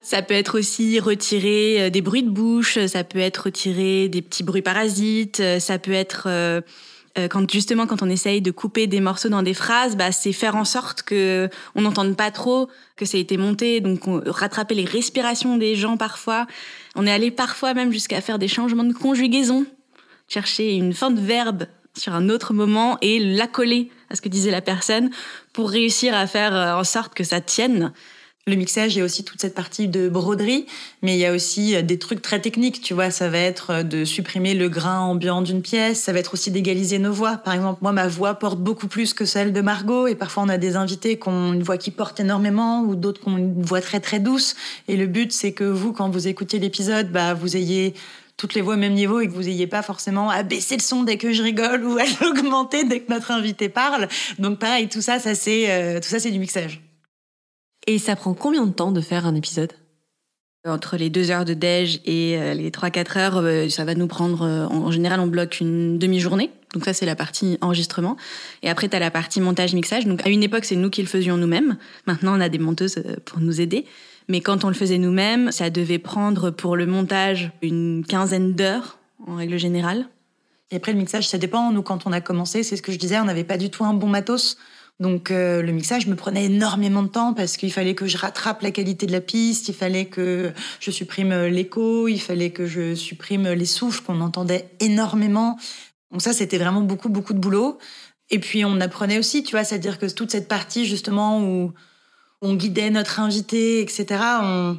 [0.00, 4.42] Ça peut être aussi retirer des bruits de bouche, ça peut être retirer des petits
[4.42, 6.28] bruits parasites, ça peut être
[7.30, 10.56] quand justement quand on essaye de couper des morceaux dans des phrases, bah, c'est faire
[10.56, 14.74] en sorte que on n'entende pas trop que ça a été monté, donc on, rattraper
[14.74, 16.46] les respirations des gens parfois.
[16.96, 19.64] On est allé parfois même jusqu'à faire des changements de conjugaison,
[20.28, 24.50] chercher une fin de verbe sur un autre moment et l'accoler à ce que disait
[24.50, 25.10] la personne
[25.52, 27.92] pour réussir à faire en sorte que ça tienne.
[28.46, 30.66] Le mixage, il y a aussi toute cette partie de broderie,
[31.00, 33.10] mais il y a aussi euh, des trucs très techniques, tu vois.
[33.10, 36.50] Ça va être euh, de supprimer le grain ambiant d'une pièce, ça va être aussi
[36.50, 37.38] d'égaliser nos voix.
[37.38, 40.50] Par exemple, moi, ma voix porte beaucoup plus que celle de Margot, et parfois on
[40.50, 43.62] a des invités qui ont une voix qui porte énormément, ou d'autres qui ont une
[43.62, 44.56] voix très très douce.
[44.88, 47.94] Et le but, c'est que vous, quand vous écoutez l'épisode, bah, vous ayez
[48.36, 50.82] toutes les voix au même niveau et que vous ayez pas forcément à baisser le
[50.82, 54.06] son dès que je rigole ou à l'augmenter dès que notre invité parle.
[54.38, 56.83] Donc pareil, tout ça, ça c'est euh, tout ça c'est du mixage.
[57.86, 59.72] Et ça prend combien de temps de faire un épisode?
[60.66, 64.06] Entre les deux heures de déj et euh, les 3-4 heures, euh, ça va nous
[64.06, 66.50] prendre, euh, en général, on bloque une demi-journée.
[66.72, 68.16] Donc ça, c'est la partie enregistrement.
[68.62, 70.06] Et après, tu as la partie montage-mixage.
[70.06, 71.76] Donc à une époque, c'est nous qui le faisions nous-mêmes.
[72.06, 73.84] Maintenant, on a des monteuses pour nous aider.
[74.28, 78.98] Mais quand on le faisait nous-mêmes, ça devait prendre pour le montage une quinzaine d'heures,
[79.26, 80.06] en règle générale.
[80.70, 81.72] Et après, le mixage, ça dépend.
[81.72, 83.84] Nous, quand on a commencé, c'est ce que je disais, on n'avait pas du tout
[83.84, 84.56] un bon matos.
[85.00, 88.62] Donc euh, le mixage me prenait énormément de temps parce qu'il fallait que je rattrape
[88.62, 92.94] la qualité de la piste, il fallait que je supprime l'écho, il fallait que je
[92.94, 95.58] supprime les souffles qu'on entendait énormément.
[96.12, 97.78] Donc ça, c'était vraiment beaucoup, beaucoup de boulot.
[98.30, 101.72] Et puis on apprenait aussi, tu vois, c'est-à-dire que toute cette partie justement où
[102.40, 104.06] on guidait notre invité, etc.,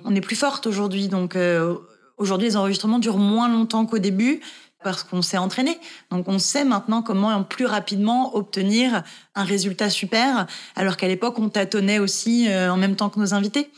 [0.04, 1.08] on, est plus forte aujourd'hui.
[1.08, 1.75] Donc euh,
[2.17, 4.39] aujourd'hui, les enregistrements durent moins longtemps qu'au début
[4.85, 5.79] parce qu'on s'est entraîné.
[6.11, 9.01] Donc on sait maintenant comment plus rapidement obtenir
[9.33, 10.45] un résultat super,
[10.75, 13.71] alors qu'à l'époque on tâtonnait aussi euh, en même temps que nos invités.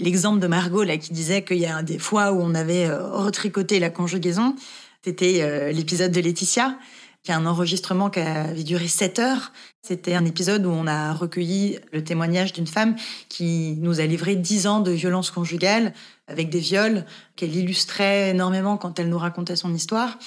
[0.00, 3.12] L'exemple de Margot là qui disait qu'il y a des fois où on avait euh,
[3.12, 4.56] retricoté la conjugaison,
[5.04, 6.76] c'était euh, l'épisode de Laetitia,
[7.24, 9.52] qui a un enregistrement qui avait duré 7 heures.
[9.82, 12.96] C'était un épisode où on a recueilli le témoignage d'une femme
[13.30, 15.94] qui nous a livré 10 ans de violence conjugale
[16.28, 20.18] avec des viols qu'elle illustrait énormément quand elle nous racontait son histoire.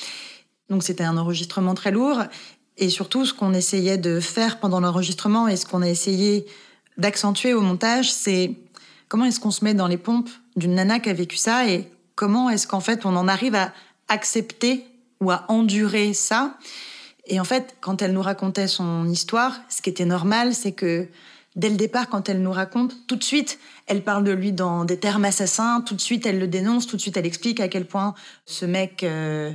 [0.69, 2.23] Donc c'était un enregistrement très lourd.
[2.77, 6.45] Et surtout, ce qu'on essayait de faire pendant l'enregistrement et ce qu'on a essayé
[6.97, 8.55] d'accentuer au montage, c'est
[9.07, 11.91] comment est-ce qu'on se met dans les pompes d'une nana qui a vécu ça et
[12.15, 13.71] comment est-ce qu'en fait on en arrive à
[14.07, 14.85] accepter
[15.21, 16.57] ou à endurer ça.
[17.25, 21.07] Et en fait, quand elle nous racontait son histoire, ce qui était normal, c'est que
[21.55, 24.85] dès le départ, quand elle nous raconte, tout de suite, elle parle de lui dans
[24.85, 27.67] des termes assassins, tout de suite, elle le dénonce, tout de suite, elle explique à
[27.67, 28.13] quel point
[28.45, 29.03] ce mec...
[29.03, 29.51] Euh,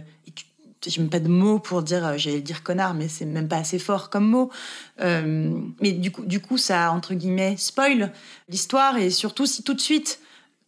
[0.90, 3.58] j'ai même pas de mots pour dire, euh, j'allais dire connard, mais c'est même pas
[3.58, 4.50] assez fort comme mot.
[5.00, 8.12] Euh, mais du coup, du coup, ça, entre guillemets, spoil
[8.48, 8.96] l'histoire.
[8.96, 10.20] Et surtout, si tout de suite,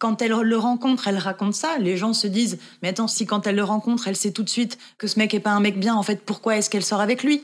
[0.04, 3.46] quand elle le rencontre, elle raconte ça, les gens se disent, mais attends, si quand
[3.46, 5.80] elle le rencontre, elle sait tout de suite que ce mec est pas un mec
[5.80, 7.42] bien, en fait, pourquoi est-ce qu'elle sort avec lui?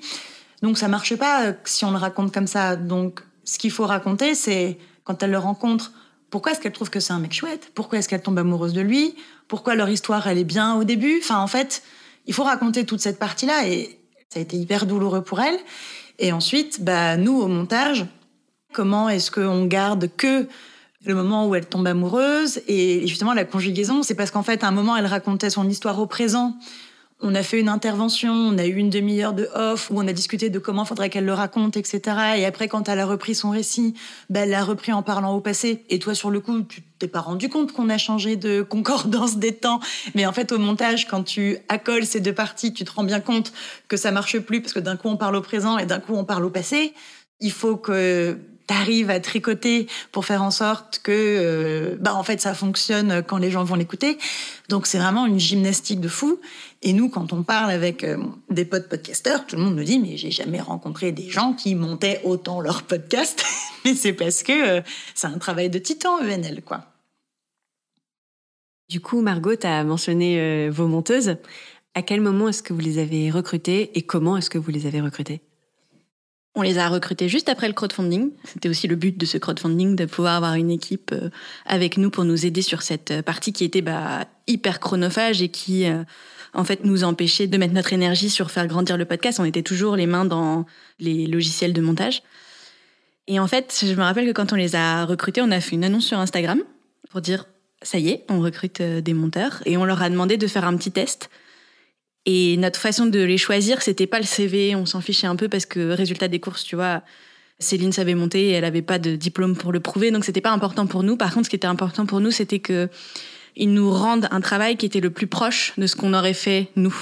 [0.61, 2.77] Donc ça marche pas si on le raconte comme ça.
[2.77, 5.93] Donc ce qu'il faut raconter, c'est quand elle le rencontre,
[6.29, 7.73] pourquoi est-ce qu'elle trouve que c'est un mec chouette?
[7.75, 9.15] Pourquoi est-ce qu'elle tombe amoureuse de lui?
[9.49, 11.19] Pourquoi leur histoire, elle est bien au début?
[11.23, 11.83] Enfin, en fait,
[12.27, 15.59] il faut raconter toute cette partie-là et ça a été hyper douloureux pour elle.
[16.19, 18.05] Et ensuite, bah, nous, au montage,
[18.75, 20.47] comment est-ce qu'on garde que
[21.05, 24.69] le moment où elle tombe amoureuse et justement la conjugaison, c'est parce qu'en fait, à
[24.69, 26.55] un moment, elle racontait son histoire au présent
[27.23, 30.13] on a fait une intervention, on a eu une demi-heure de off où on a
[30.13, 32.01] discuté de comment faudrait qu'elle le raconte, etc.
[32.37, 33.95] Et après, quand elle a repris son récit,
[34.31, 35.85] ben, elle l'a repris en parlant au passé.
[35.91, 39.37] Et toi, sur le coup, tu t'es pas rendu compte qu'on a changé de concordance
[39.37, 39.81] des temps.
[40.15, 43.21] Mais en fait, au montage, quand tu accoles ces deux parties, tu te rends bien
[43.21, 43.53] compte
[43.89, 46.15] que ça marche plus parce que d'un coup, on parle au présent et d'un coup,
[46.15, 46.95] on parle au passé.
[47.41, 48.39] Il faut que
[48.71, 53.37] t'arrives à tricoter pour faire en sorte que, euh, bah, en fait, ça fonctionne quand
[53.37, 54.17] les gens vont l'écouter.
[54.69, 56.39] Donc, c'est vraiment une gymnastique de fou.
[56.81, 58.17] Et nous, quand on parle avec euh,
[58.49, 61.75] des potes podcasteurs, tout le monde nous dit, mais j'ai jamais rencontré des gens qui
[61.75, 63.45] montaient autant leur podcast.
[63.85, 64.81] mais c'est parce que euh,
[65.17, 66.85] c'est un travail de titan, ENL, quoi.
[68.89, 71.37] Du coup, Margot, tu as mentionné vos monteuses.
[71.95, 74.87] À quel moment est-ce que vous les avez recrutées et comment est-ce que vous les
[74.87, 75.43] avez recrutées?
[76.57, 78.33] On les a recrutés juste après le crowdfunding.
[78.45, 81.31] C'était aussi le but de ce crowdfunding, de pouvoir avoir une équipe euh,
[81.65, 85.49] avec nous pour nous aider sur cette euh, partie qui était bah, hyper chronophage et
[85.49, 86.03] qui, euh,
[86.53, 89.39] en fait, nous empêchait de mettre notre énergie sur faire grandir le podcast.
[89.39, 90.67] On était toujours les mains dans
[90.99, 92.25] les logiciels de montage.
[93.29, 95.77] Et en fait, je me rappelle que quand on les a recrutés, on a fait
[95.77, 96.61] une annonce sur Instagram
[97.11, 97.47] pour dire
[97.83, 100.77] ça y est, on recrute des monteurs et on leur a demandé de faire un
[100.77, 101.31] petit test
[102.27, 105.49] et notre façon de les choisir, c'était pas le CV, on s'en fichait un peu
[105.49, 107.03] parce que résultat des courses, tu vois,
[107.59, 110.51] Céline savait monter et elle avait pas de diplôme pour le prouver, donc c'était pas
[110.51, 111.17] important pour nous.
[111.17, 112.89] Par contre, ce qui était important pour nous, c'était que
[113.57, 116.69] ils nous rendent un travail qui était le plus proche de ce qu'on aurait fait
[116.77, 116.95] nous.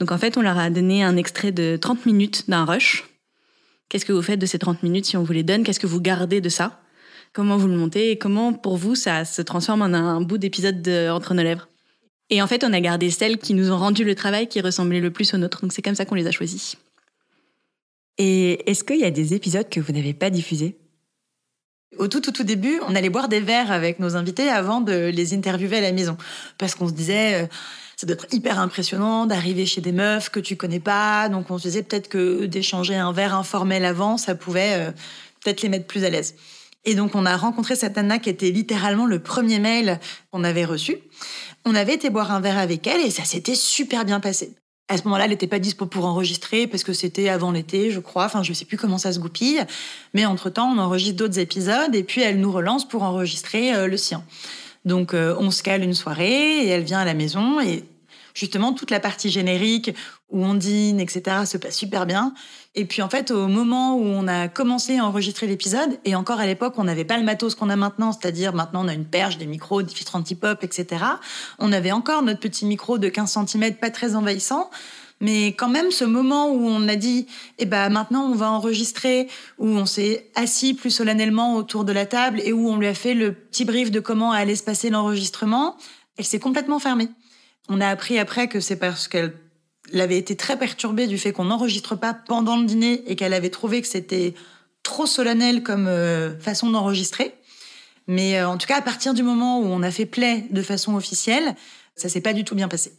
[0.00, 3.04] Donc en fait, on leur a donné un extrait de 30 minutes d'un rush.
[3.88, 5.64] Qu'est-ce que vous faites de ces 30 minutes si on vous les donne?
[5.64, 6.82] Qu'est-ce que vous gardez de ça?
[7.32, 8.10] Comment vous le montez?
[8.10, 11.68] Et comment pour vous ça se transforme en un bout d'épisode entre nos lèvres?
[12.30, 15.00] Et en fait, on a gardé celles qui nous ont rendu le travail qui ressemblait
[15.00, 15.60] le plus au nôtre.
[15.60, 16.76] Donc c'est comme ça qu'on les a choisis.
[18.18, 20.78] Et est-ce qu'il y a des épisodes que vous n'avez pas diffusés?
[21.98, 25.10] Au tout, tout, tout début, on allait boire des verres avec nos invités avant de
[25.14, 26.16] les interviewer à la maison.
[26.58, 27.46] Parce qu'on se disait, euh,
[27.96, 31.28] ça doit être hyper impressionnant d'arriver chez des meufs que tu connais pas.
[31.28, 34.90] Donc on se disait peut-être que d'échanger un verre informel avant, ça pouvait euh,
[35.42, 36.34] peut-être les mettre plus à l'aise.
[36.84, 40.64] Et donc on a rencontré cette Anna qui était littéralement le premier mail qu'on avait
[40.64, 40.98] reçu.
[41.64, 44.54] On avait été boire un verre avec elle et ça s'était super bien passé.
[44.88, 48.00] À ce moment-là, elle n'était pas dispo pour enregistrer parce que c'était avant l'été, je
[48.00, 48.26] crois.
[48.26, 49.64] Enfin, je ne sais plus comment ça se goupille.
[50.12, 53.96] Mais entre-temps, on enregistre d'autres épisodes et puis elle nous relance pour enregistrer euh, le
[53.96, 54.22] sien.
[54.84, 57.82] Donc, euh, on se cale une soirée et elle vient à la maison et
[58.34, 59.94] justement, toute la partie générique
[60.30, 62.34] où on dîne, etc., se passe super bien.
[62.74, 66.40] Et puis en fait, au moment où on a commencé à enregistrer l'épisode, et encore
[66.40, 69.04] à l'époque, on n'avait pas le matos qu'on a maintenant, c'est-à-dire maintenant on a une
[69.04, 71.04] perche, des micros, des filtres anti-pop, etc.
[71.58, 74.70] On avait encore notre petit micro de 15 cm, pas très envahissant.
[75.20, 79.28] Mais quand même, ce moment où on a dit, eh ben maintenant on va enregistrer,
[79.58, 82.94] où on s'est assis plus solennellement autour de la table et où on lui a
[82.94, 85.76] fait le petit brief de comment allait se passer l'enregistrement,
[86.16, 87.08] elle s'est complètement fermée.
[87.68, 89.34] On a appris après que c'est parce qu'elle
[89.92, 93.34] elle avait été très perturbée du fait qu'on n'enregistre pas pendant le dîner et qu'elle
[93.34, 94.34] avait trouvé que c'était
[94.82, 97.34] trop solennel comme euh, façon d'enregistrer.
[98.06, 100.62] Mais euh, en tout cas, à partir du moment où on a fait play de
[100.62, 101.54] façon officielle,
[101.96, 102.92] ça s'est pas du tout bien passé.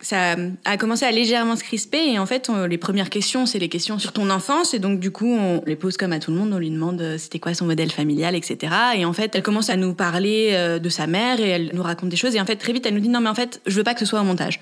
[0.00, 3.68] Ça a commencé à légèrement se crisper et en fait, les premières questions, c'est les
[3.68, 6.36] questions sur ton enfance et donc du coup, on les pose comme à tout le
[6.36, 8.72] monde, on lui demande euh, c'était quoi son modèle familial, etc.
[8.94, 12.10] Et en fait, elle commence à nous parler de sa mère et elle nous raconte
[12.10, 13.74] des choses et en fait, très vite, elle nous dit non mais en fait, je
[13.74, 14.60] veux pas que ce soit un montage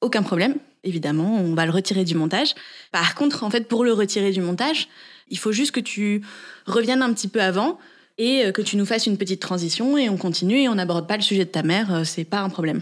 [0.00, 0.56] aucun problème.
[0.84, 2.54] Évidemment, on va le retirer du montage.
[2.92, 4.88] Par contre, en fait, pour le retirer du montage,
[5.28, 6.22] il faut juste que tu
[6.66, 7.78] reviennes un petit peu avant
[8.18, 11.06] et euh, que tu nous fasses une petite transition et on continue et on n'aborde
[11.06, 12.80] pas le sujet de ta mère, euh, c'est pas un problème.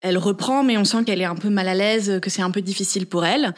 [0.00, 2.50] Elle reprend, mais on sent qu'elle est un peu mal à l'aise, que c'est un
[2.50, 3.54] peu difficile pour elle.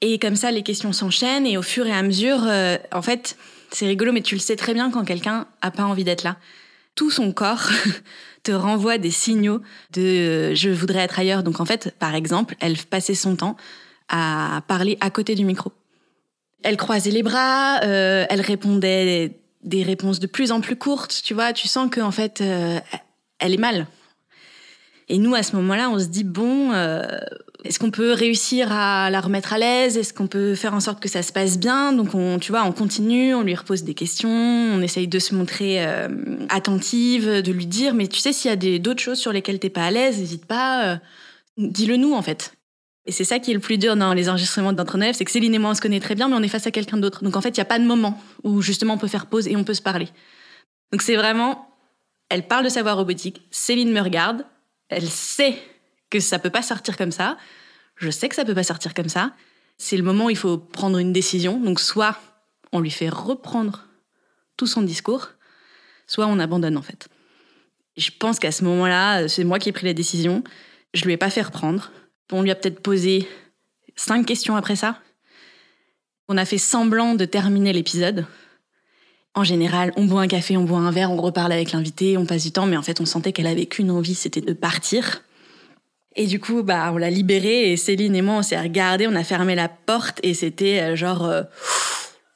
[0.00, 3.36] Et comme ça, les questions s'enchaînent et au fur et à mesure, euh, en fait,
[3.70, 6.36] c'est rigolo, mais tu le sais très bien quand quelqu'un a pas envie d'être là.
[6.94, 7.68] Tout son corps
[8.42, 9.60] te renvoie des signaux
[9.92, 11.42] de euh, je voudrais être ailleurs.
[11.42, 13.56] Donc en fait, par exemple, elle passait son temps
[14.08, 15.72] à parler à côté du micro.
[16.62, 21.34] Elle croisait les bras, euh, elle répondait des réponses de plus en plus courtes, tu
[21.34, 23.86] vois, tu sens qu'en en fait, elle est mal.
[25.10, 26.72] Et nous, à ce moment-là, on se dit, bon,
[27.64, 29.98] est-ce qu'on peut réussir à la remettre à l'aise?
[29.98, 31.92] Est-ce qu'on peut faire en sorte que ça se passe bien?
[31.92, 35.34] Donc, on, tu vois, on continue, on lui repose des questions, on essaye de se
[35.34, 36.08] montrer euh,
[36.48, 39.68] attentive, de lui dire, mais tu sais, s'il y a d'autres choses sur lesquelles t'es
[39.68, 40.96] pas à l'aise, n'hésite pas, euh,
[41.58, 42.54] dis-le nous en fait.
[43.06, 45.54] Et c'est ça qui est le plus dur dans les enregistrements d'entre c'est que Céline
[45.54, 47.24] et moi, on se connaît très bien, mais on est face à quelqu'un d'autre.
[47.24, 49.48] Donc en fait, il n'y a pas de moment où justement on peut faire pause
[49.48, 50.08] et on peut se parler.
[50.92, 51.68] Donc c'est vraiment,
[52.28, 54.44] elle parle de savoir robotique, Céline me regarde,
[54.90, 55.56] elle sait
[56.10, 57.38] que ça peut pas sortir comme ça.
[57.96, 59.34] Je sais que ça peut pas sortir comme ça.
[59.78, 61.58] C'est le moment où il faut prendre une décision.
[61.58, 62.18] Donc soit
[62.72, 63.86] on lui fait reprendre
[64.56, 65.30] tout son discours,
[66.06, 67.08] soit on abandonne en fait.
[67.96, 70.42] Je pense qu'à ce moment-là, c'est moi qui ai pris la décision.
[70.92, 71.90] Je lui ai pas fait reprendre.
[72.32, 73.28] On lui a peut-être posé
[73.96, 75.00] cinq questions après ça.
[76.28, 78.26] On a fait semblant de terminer l'épisode.
[79.34, 82.26] En général, on boit un café, on boit un verre, on reparle avec l'invité, on
[82.26, 85.22] passe du temps, mais en fait, on sentait qu'elle avait qu'une envie, c'était de partir.
[86.16, 89.14] Et du coup, bah, on l'a libérée et Céline et moi, on s'est regardés, on
[89.14, 91.24] a fermé la porte et c'était euh, genre.
[91.24, 91.42] Euh,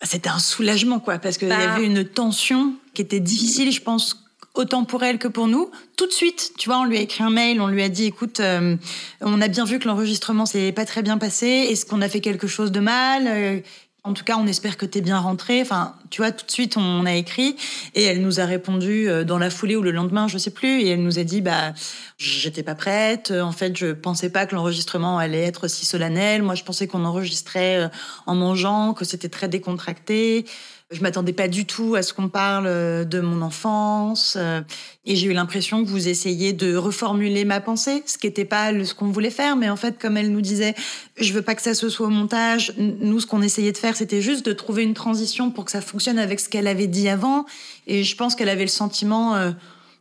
[0.03, 1.73] c'était un soulagement, quoi, parce qu'il y bah.
[1.73, 4.23] avait une tension qui était difficile, je pense,
[4.55, 5.71] autant pour elle que pour nous.
[5.97, 8.05] Tout de suite, tu vois, on lui a écrit un mail, on lui a dit,
[8.05, 8.77] écoute, euh,
[9.23, 11.47] on a bien vu que l'enregistrement s'est pas très bien passé.
[11.47, 13.63] Est-ce qu'on a fait quelque chose de mal
[14.07, 15.63] En tout cas, on espère que t'es bien rentré.
[15.63, 17.57] Enfin, tu vois, tout de suite, on a écrit
[17.95, 20.83] et elle nous a répondu euh, dans la foulée ou le lendemain, je sais plus.
[20.83, 21.73] Et elle nous a dit, bah,
[22.19, 23.31] j'étais pas prête.
[23.31, 26.43] En fait, je pensais pas que l'enregistrement allait être si solennel.
[26.43, 27.89] Moi, je pensais qu'on enregistrait euh,
[28.27, 30.45] en mangeant, que c'était très décontracté.
[30.91, 34.35] Je m'attendais pas du tout à ce qu'on parle euh, de mon enfance.
[34.39, 34.61] euh,
[35.07, 38.71] Et j'ai eu l'impression que vous essayiez de reformuler ma pensée, ce qui n'était pas
[38.85, 39.57] ce qu'on voulait faire.
[39.57, 40.75] Mais en fait, comme elle nous disait,
[41.17, 42.75] je veux pas que ça se soit au montage.
[42.77, 45.81] Nous, ce qu'on essayait de faire, c'était juste de trouver une transition pour que ça
[45.81, 47.47] fonctionne avec ce qu'elle avait dit avant.
[47.87, 49.53] Et je pense qu'elle avait le sentiment euh,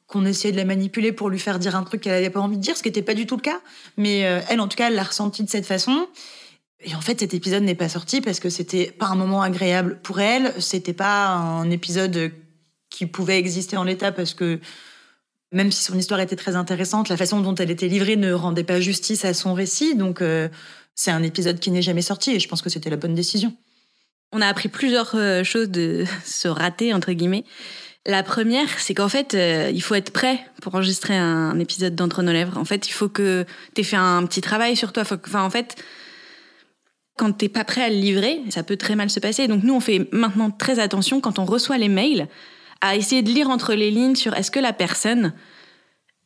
[0.08, 2.58] qu'on essayait de la manipuler pour lui faire dire un truc qu'elle avait pas envie
[2.58, 3.62] de dire, ce qui n'était pas du tout le cas.
[3.96, 6.08] Mais euh, elle, en tout cas, elle l'a ressenti de cette façon.
[6.86, 10.00] Et en fait, cet épisode n'est pas sorti parce que c'était pas un moment agréable
[10.04, 10.54] pour elle.
[10.60, 12.32] C'était pas un épisode
[12.90, 14.60] qui pouvait exister en l'état parce que
[15.52, 18.64] même si son histoire était très intéressante, la façon dont elle était livrée ne rendait
[18.64, 19.96] pas justice à son récit.
[19.96, 20.50] Donc, euh,
[20.96, 23.56] c'est un épisode qui n'est jamais sorti et je pense que c'était la bonne décision.
[24.32, 27.46] On a appris plusieurs euh, choses de ce raté, entre guillemets.
[28.06, 32.22] La première, c'est qu'en fait, euh, il faut être prêt pour enregistrer un, épisode d'Entre
[32.22, 32.58] nos lèvres.
[32.58, 35.04] En fait, il faut que tu aies fait un petit travail sur toi.
[35.04, 35.76] Enfin, en fait,
[37.18, 39.48] quand t'es pas prêt à le livrer, ça peut très mal se passer.
[39.48, 42.28] Donc nous, on fait maintenant très attention quand on reçoit les mails
[42.82, 45.34] à essayer de lire entre les lignes sur est-ce que la personne,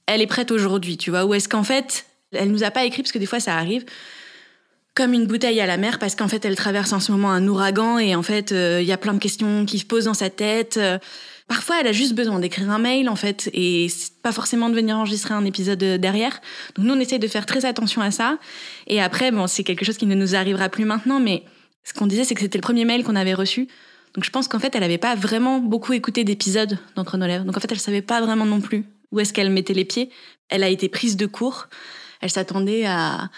[0.05, 3.03] elle est prête aujourd'hui, tu vois, ou est-ce qu'en fait, elle nous a pas écrit
[3.03, 3.85] parce que des fois ça arrive
[4.95, 7.47] comme une bouteille à la mer parce qu'en fait elle traverse en ce moment un
[7.47, 10.15] ouragan et en fait euh, il y a plein de questions qui se posent dans
[10.15, 10.77] sa tête.
[10.77, 10.97] Euh,
[11.47, 13.87] Parfois elle a juste besoin d'écrire un mail en fait et
[14.21, 16.41] pas forcément de venir enregistrer un épisode euh, derrière.
[16.75, 18.37] Donc nous on essaye de faire très attention à ça
[18.87, 21.43] et après bon c'est quelque chose qui ne nous arrivera plus maintenant mais
[21.83, 23.67] ce qu'on disait c'est que c'était le premier mail qu'on avait reçu.
[24.13, 27.45] Donc je pense qu'en fait elle avait pas vraiment beaucoup écouté d'épisodes d'entre nos lèvres.
[27.45, 30.09] Donc en fait elle savait pas vraiment non plus où est-ce qu'elle mettait les pieds.
[30.49, 31.67] Elle a été prise de court.
[32.19, 33.29] Elle s'attendait à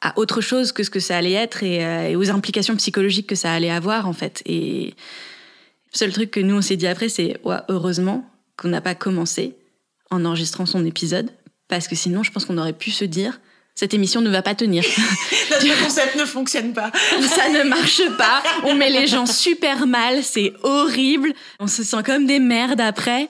[0.00, 3.26] à autre chose que ce que ça allait être et, euh, et aux implications psychologiques
[3.26, 4.42] que ça allait avoir en fait.
[4.46, 4.94] Et
[5.92, 8.94] le seul truc que nous on s'est dit après c'est ouais, heureusement qu'on n'a pas
[8.94, 9.54] commencé
[10.10, 11.30] en enregistrant son épisode
[11.68, 13.40] parce que sinon je pense qu'on aurait pu se dire
[13.78, 14.82] cette émission ne va pas tenir.
[15.52, 16.90] Notre concept ne fonctionne pas.
[17.20, 18.42] ça ne marche pas.
[18.64, 21.32] On met les gens super mal, c'est horrible.
[21.60, 23.28] On se sent comme des merdes après.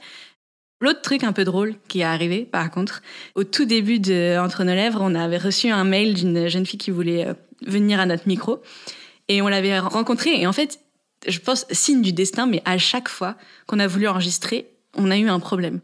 [0.80, 3.02] L'autre truc un peu drôle qui est arrivé, par contre,
[3.34, 6.78] au tout début de Entre nos lèvres, on avait reçu un mail d'une jeune fille
[6.78, 7.34] qui voulait euh,
[7.66, 8.62] venir à notre micro
[9.28, 10.40] et on l'avait rencontrée.
[10.40, 10.80] Et en fait,
[11.26, 15.16] je pense signe du destin, mais à chaque fois qu'on a voulu enregistrer, on a
[15.16, 15.81] eu un problème.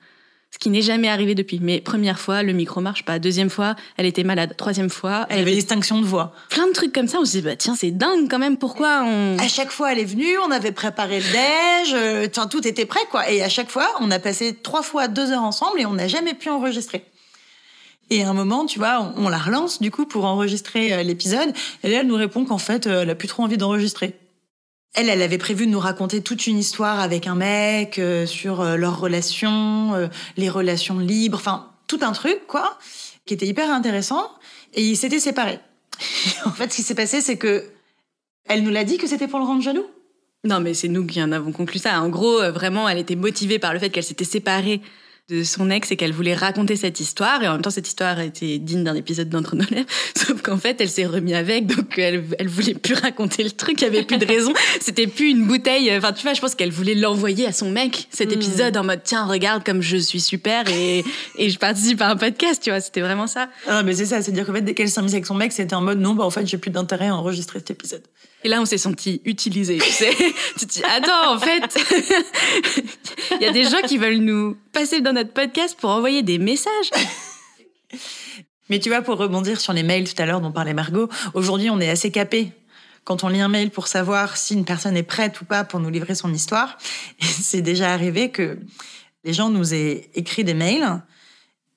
[0.54, 1.58] Ce qui n'est jamais arrivé depuis.
[1.60, 3.18] Mais première fois, le micro marche pas.
[3.18, 4.54] Deuxième fois, elle était malade.
[4.56, 6.32] Troisième fois, Elle avait distinction de voix.
[6.48, 7.18] plein de trucs comme ça.
[7.18, 8.56] On se dit, bah tiens, c'est dingue quand même.
[8.56, 9.36] Pourquoi on.
[9.38, 12.86] À chaque fois, elle est venue, on avait préparé le déj, euh, enfin, tout était
[12.86, 13.28] prêt, quoi.
[13.28, 16.06] Et à chaque fois, on a passé trois fois deux heures ensemble et on n'a
[16.06, 17.04] jamais pu enregistrer.
[18.10, 21.02] Et à un moment, tu vois, on, on la relance, du coup, pour enregistrer euh,
[21.02, 21.52] l'épisode.
[21.82, 24.14] Et là, elle nous répond qu'en fait, euh, elle a plus trop envie d'enregistrer.
[24.94, 28.60] Elle, elle avait prévu de nous raconter toute une histoire avec un mec euh, sur
[28.60, 32.78] euh, leurs relations, euh, les relations libres, enfin, tout un truc, quoi,
[33.26, 34.30] qui était hyper intéressant.
[34.74, 35.58] Et ils s'étaient séparés.
[36.44, 37.64] en fait, ce qui s'est passé, c'est que
[38.46, 39.86] elle nous l'a dit que c'était pour le rendre jaloux.
[40.44, 42.00] Non, mais c'est nous qui en avons conclu ça.
[42.00, 44.82] En gros, euh, vraiment, elle était motivée par le fait qu'elle s'était séparée
[45.30, 47.42] de son ex et qu'elle voulait raconter cette histoire.
[47.42, 49.86] Et en même temps, cette histoire était digne d'un épisode d'Entre nos lèvres.
[50.16, 53.80] Sauf qu'en fait, elle s'est remise avec, donc elle, elle voulait plus raconter le truc.
[53.80, 54.52] Il y avait plus de raison.
[54.80, 55.90] C'était plus une bouteille.
[55.96, 58.32] Enfin, tu vois, je pense qu'elle voulait l'envoyer à son mec, cet Mm.
[58.34, 61.02] épisode, en mode, tiens, regarde comme je suis super et,
[61.38, 62.80] et je participe à un podcast, tu vois.
[62.80, 63.48] C'était vraiment ça.
[63.66, 65.74] Ah, mais c'est ça, c'est-à-dire qu'en fait, dès qu'elle s'est mise avec son mec, c'était
[65.74, 68.02] en mode non, bah en fait, j'ai plus d'intérêt à enregistrer cet épisode.
[68.44, 69.78] Et là, on s'est senti utilisé.
[69.78, 70.14] Tu sais,
[70.58, 71.62] tu te dis, attends, en fait,
[73.40, 76.38] il y a des gens qui veulent nous passer dans notre podcast pour envoyer des
[76.38, 76.90] messages.
[78.68, 81.70] Mais tu vois, pour rebondir sur les mails tout à l'heure dont parlait Margot, aujourd'hui,
[81.70, 82.52] on est assez capé
[83.04, 85.80] quand on lit un mail pour savoir si une personne est prête ou pas pour
[85.80, 86.76] nous livrer son histoire.
[87.20, 88.58] C'est déjà arrivé que
[89.24, 91.02] les gens nous aient écrit des mails.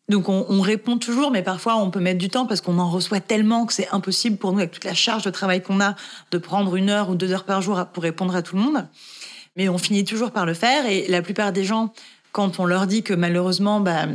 [0.10, 2.90] Donc on, on répond toujours, mais parfois on peut mettre du temps parce qu'on en
[2.90, 5.96] reçoit tellement que c'est impossible pour nous, avec toute la charge de travail qu'on a,
[6.32, 8.88] de prendre une heure ou deux heures par jour pour répondre à tout le monde.
[9.58, 10.86] Mais on finit toujours par le faire.
[10.86, 11.92] Et la plupart des gens,
[12.32, 14.06] quand on leur dit que malheureusement, bah,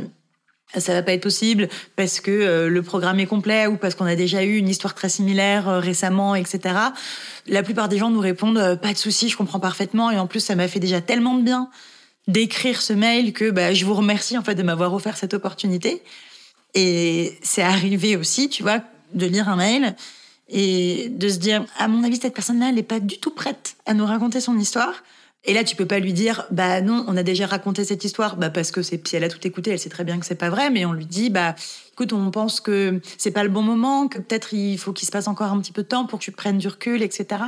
[0.79, 4.05] ça va pas être possible parce que euh, le programme est complet ou parce qu'on
[4.05, 6.75] a déjà eu une histoire très similaire euh, récemment, etc.
[7.47, 10.27] La plupart des gens nous répondent euh, pas de souci, je comprends parfaitement et en
[10.27, 11.69] plus ça m'a fait déjà tellement de bien
[12.27, 16.01] d'écrire ce mail que bah, je vous remercie en fait de m'avoir offert cette opportunité.
[16.73, 18.81] Et c'est arrivé aussi, tu vois,
[19.13, 19.95] de lire un mail
[20.49, 23.75] et de se dire à mon avis cette personne-là elle n'est pas du tout prête
[23.85, 25.03] à nous raconter son histoire.
[25.45, 28.37] Et là, tu peux pas lui dire, bah non, on a déjà raconté cette histoire,
[28.37, 30.35] bah parce que c'est, si elle a tout écouté, elle sait très bien que c'est
[30.35, 31.55] pas vrai, mais on lui dit, bah
[31.91, 35.11] écoute, on pense que c'est pas le bon moment, que peut-être il faut qu'il se
[35.11, 37.41] passe encore un petit peu de temps pour que tu prennes du recul, etc.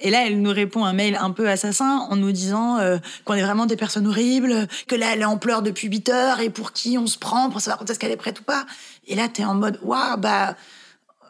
[0.00, 3.34] Et là, elle nous répond un mail un peu assassin en nous disant euh, qu'on
[3.34, 6.48] est vraiment des personnes horribles, que là, elle est en pleurs depuis 8 heures et
[6.50, 8.64] pour qui on se prend pour savoir quand est-ce qu'elle est prête ou pas.
[9.06, 10.56] Et là, t'es en mode, waouh, bah,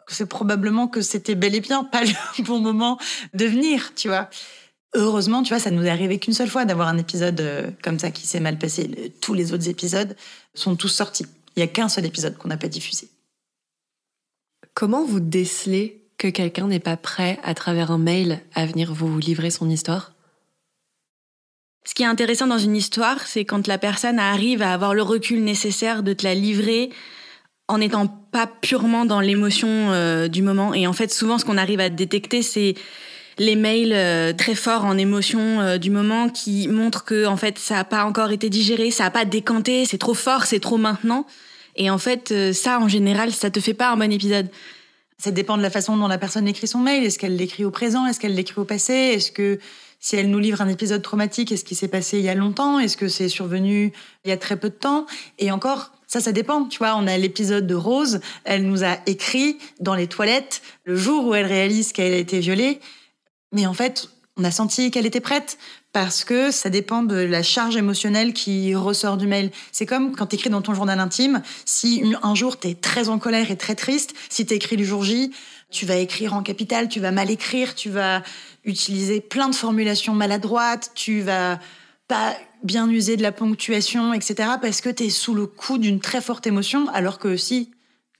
[0.07, 2.97] c'est probablement que c'était bel et bien pas le bon moment
[3.33, 4.29] de venir, tu vois.
[4.93, 7.99] Heureusement, tu vois, ça nous est arrivé qu'une seule fois d'avoir un épisode euh, comme
[7.99, 9.13] ça qui s'est mal passé.
[9.21, 10.15] Tous les autres épisodes
[10.53, 11.25] sont tous sortis.
[11.55, 13.09] Il y a qu'un seul épisode qu'on n'a pas diffusé.
[14.73, 19.17] Comment vous décelez que quelqu'un n'est pas prêt à travers un mail à venir vous
[19.17, 20.13] livrer son histoire?
[21.83, 25.01] Ce qui est intéressant dans une histoire, c'est quand la personne arrive à avoir le
[25.01, 26.91] recul nécessaire de te la livrer
[27.67, 30.75] en n'étant pas purement dans l'émotion euh, du moment.
[30.75, 32.75] Et en fait, souvent, ce qu'on arrive à détecter, c'est
[33.39, 37.57] les mails euh, très forts en émotion euh, du moment qui montrent que en fait,
[37.57, 40.77] ça n'a pas encore été digéré, ça n'a pas décanté, c'est trop fort, c'est trop
[40.77, 41.25] maintenant.
[41.75, 44.49] Et en fait, ça, en général, ça te fait pas un bon épisode.
[45.21, 47.03] Ça dépend de la façon dont la personne écrit son mail.
[47.03, 48.07] Est-ce qu'elle l'écrit au présent?
[48.07, 48.93] Est-ce qu'elle l'écrit au passé?
[48.93, 49.59] Est-ce que
[49.99, 52.79] si elle nous livre un épisode traumatique, est-ce qu'il s'est passé il y a longtemps?
[52.79, 53.93] Est-ce que c'est survenu
[54.25, 55.05] il y a très peu de temps?
[55.37, 56.65] Et encore, ça, ça dépend.
[56.65, 58.19] Tu vois, on a l'épisode de Rose.
[58.45, 62.39] Elle nous a écrit dans les toilettes le jour où elle réalise qu'elle a été
[62.39, 62.79] violée.
[63.51, 64.09] Mais en fait,
[64.41, 65.59] on a senti qu'elle était prête
[65.93, 69.51] parce que ça dépend de la charge émotionnelle qui ressort du mail.
[69.71, 73.09] C'est comme quand tu écris dans ton journal intime, si un jour tu es très
[73.09, 75.31] en colère et très triste, si tu écris le jour J,
[75.69, 78.23] tu vas écrire en capital, tu vas mal écrire, tu vas
[78.65, 81.59] utiliser plein de formulations maladroites, tu vas
[82.07, 84.53] pas bien user de la ponctuation, etc.
[84.59, 87.69] parce que tu es sous le coup d'une très forte émotion, alors que si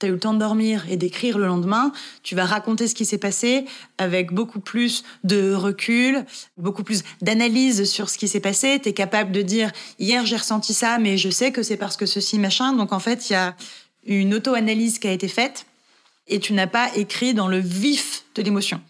[0.02, 1.92] tu as eu le temps de dormir et d'écrire le lendemain,
[2.24, 3.66] tu vas raconter ce qui s'est passé
[3.98, 6.26] avec beaucoup plus de recul,
[6.58, 8.80] beaucoup plus d'analyse sur ce qui s'est passé.
[8.82, 11.96] Tu es capable de dire hier j'ai ressenti ça, mais je sais que c'est parce
[11.96, 12.74] que ceci, machin.
[12.74, 13.56] Donc en fait, il y a
[14.06, 15.66] une auto-analyse qui a été faite
[16.28, 18.82] et tu n'as pas écrit dans le vif de l'émotion.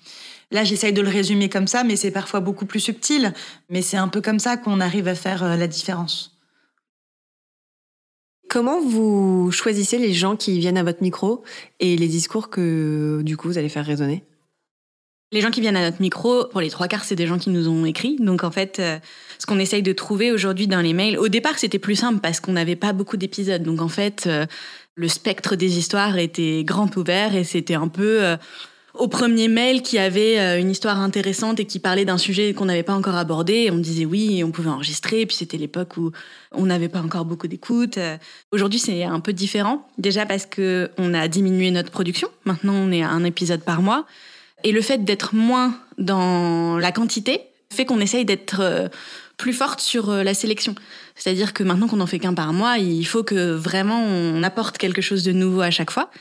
[0.51, 3.33] Là, j'essaye de le résumer comme ça, mais c'est parfois beaucoup plus subtil.
[3.69, 6.30] Mais c'est un peu comme ça qu'on arrive à faire euh, la différence.
[8.51, 11.41] Comment vous choisissez les gens qui viennent à votre micro
[11.79, 14.25] et les discours que du coup vous allez faire résonner?
[15.31, 17.49] Les gens qui viennent à notre micro, pour les trois quarts, c'est des gens qui
[17.49, 18.17] nous ont écrit.
[18.19, 18.99] Donc en fait, euh,
[19.39, 22.41] ce qu'on essaye de trouver aujourd'hui dans les mails, au départ c'était plus simple parce
[22.41, 23.63] qu'on n'avait pas beaucoup d'épisodes.
[23.63, 24.45] Donc en fait, euh,
[24.95, 28.35] le spectre des histoires était grand ouvert et c'était un peu euh,
[28.93, 32.65] au premier mail qui avait euh, une histoire intéressante et qui parlait d'un sujet qu'on
[32.65, 33.69] n'avait pas encore abordé.
[33.71, 35.25] On disait oui on pouvait enregistrer.
[35.25, 36.11] Puis c'était l'époque où
[36.51, 37.97] on n'avait pas encore beaucoup d'écoute.
[37.97, 38.17] Euh,
[38.51, 39.87] Aujourd'hui c'est un peu différent.
[39.97, 42.29] Déjà parce que on a diminué notre production.
[42.45, 44.05] Maintenant on est à un épisode par mois.
[44.63, 48.89] Et le fait d'être moins dans la quantité fait qu'on essaye d'être euh,
[49.37, 50.75] plus forte sur la sélection.
[51.15, 54.77] C'est-à-dire que maintenant qu'on n'en fait qu'un par mois, il faut que vraiment on apporte
[54.77, 56.11] quelque chose de nouveau à chaque fois.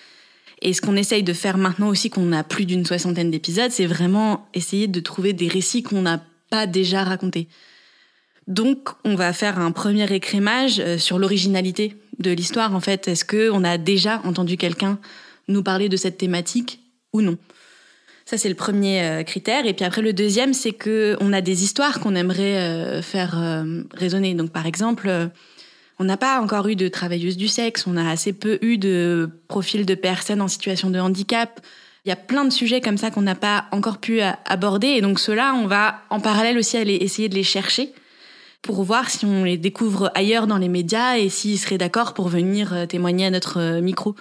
[0.62, 3.86] Et ce qu'on essaye de faire maintenant aussi, qu'on a plus d'une soixantaine d'épisodes, c'est
[3.86, 7.48] vraiment essayer de trouver des récits qu'on n'a pas déjà racontés.
[8.46, 12.74] Donc, on va faire un premier écrémage euh, sur l'originalité de l'histoire.
[12.74, 14.98] En fait, est-ce que on a déjà entendu quelqu'un
[15.48, 16.80] nous parler de cette thématique
[17.12, 17.38] ou non?
[18.26, 19.66] Ça, c'est le premier euh, critère.
[19.66, 23.64] Et puis après, le deuxième, c'est que on a des histoires qu'on aimerait euh, faire
[23.94, 24.34] résonner.
[24.34, 25.30] Donc, par exemple,
[26.01, 27.86] on n'a pas encore eu de travailleuses du sexe.
[27.86, 31.61] On a assez peu eu de profils de personnes en situation de handicap.
[32.07, 34.88] Il y a plein de sujets comme ça qu'on n'a pas encore pu aborder.
[34.88, 37.92] Et donc, ceux-là, on va en parallèle aussi aller essayer de les chercher
[38.62, 42.28] pour voir si on les découvre ailleurs dans les médias et s'ils seraient d'accord pour
[42.28, 44.16] venir euh, témoigner à notre euh, micro.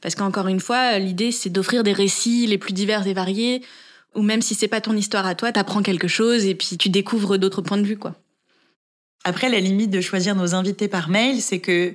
[0.00, 3.62] Parce qu'encore une fois, l'idée, c'est d'offrir des récits les plus divers et variés,
[4.16, 6.88] ou même si c'est pas ton histoire à toi, t'apprends quelque chose et puis tu
[6.88, 8.16] découvres d'autres points de vue, quoi.
[9.24, 11.94] Après, la limite de choisir nos invités par mail, c'est que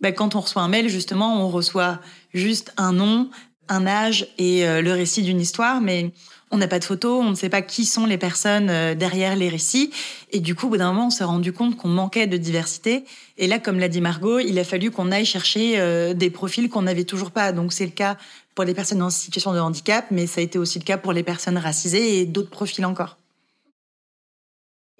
[0.00, 2.00] bah, quand on reçoit un mail, justement, on reçoit
[2.32, 3.30] juste un nom,
[3.68, 6.12] un âge et euh, le récit d'une histoire, mais
[6.50, 9.36] on n'a pas de photos, on ne sait pas qui sont les personnes euh, derrière
[9.36, 9.90] les récits.
[10.30, 13.04] Et du coup, au bout d'un moment, on s'est rendu compte qu'on manquait de diversité.
[13.38, 16.68] Et là, comme l'a dit Margot, il a fallu qu'on aille chercher euh, des profils
[16.68, 17.52] qu'on n'avait toujours pas.
[17.52, 18.16] Donc c'est le cas
[18.54, 21.12] pour les personnes en situation de handicap, mais ça a été aussi le cas pour
[21.12, 23.16] les personnes racisées et d'autres profils encore.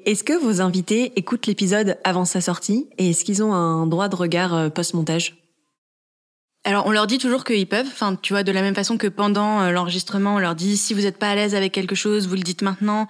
[0.05, 4.09] Est-ce que vos invités écoutent l'épisode avant sa sortie et est-ce qu'ils ont un droit
[4.09, 5.37] de regard euh, post-montage?
[6.65, 7.87] Alors, on leur dit toujours qu'ils peuvent.
[7.87, 10.95] Enfin, tu vois, de la même façon que pendant euh, l'enregistrement, on leur dit si
[10.95, 13.07] vous n'êtes pas à l'aise avec quelque chose, vous le dites maintenant.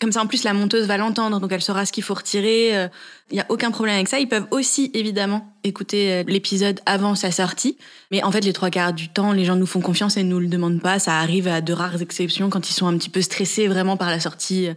[0.00, 2.76] Comme ça, en plus, la monteuse va l'entendre, donc elle saura ce qu'il faut retirer.
[2.76, 2.88] Euh,
[3.30, 4.18] Il y a aucun problème avec ça.
[4.18, 7.78] Ils peuvent aussi, évidemment, écouter euh, l'épisode avant sa sortie.
[8.10, 10.40] Mais en fait, les trois quarts du temps, les gens nous font confiance et nous
[10.40, 10.98] le demandent pas.
[10.98, 14.10] Ça arrive à de rares exceptions quand ils sont un petit peu stressés vraiment par
[14.10, 14.68] la sortie.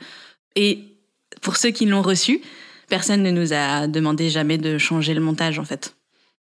[0.55, 0.96] Et
[1.41, 2.41] pour ceux qui l'ont reçu,
[2.89, 5.95] personne ne nous a demandé jamais de changer le montage, en fait.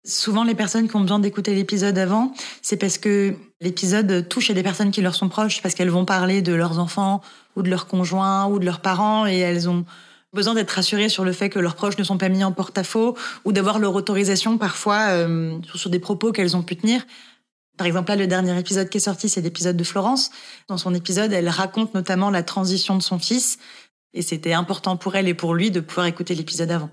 [0.05, 4.53] Souvent, les personnes qui ont besoin d'écouter l'épisode avant, c'est parce que l'épisode touche à
[4.53, 7.21] des personnes qui leur sont proches, parce qu'elles vont parler de leurs enfants
[7.55, 9.83] ou de leurs conjoints ou de leurs parents et elles ont
[10.33, 13.17] besoin d'être rassurées sur le fait que leurs proches ne sont pas mis en porte-à-faux
[13.43, 17.05] ou d'avoir leur autorisation parfois euh, sur des propos qu'elles ont pu tenir.
[17.77, 20.31] Par exemple, là, le dernier épisode qui est sorti, c'est l'épisode de Florence.
[20.67, 23.59] Dans son épisode, elle raconte notamment la transition de son fils
[24.17, 26.89] et c'était important pour elle et pour lui de pouvoir écouter l'épisode avant.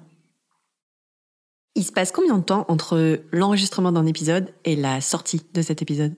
[1.75, 5.83] Il se passe combien de temps entre l'enregistrement d'un épisode et la sortie de cet
[5.83, 6.15] épisode?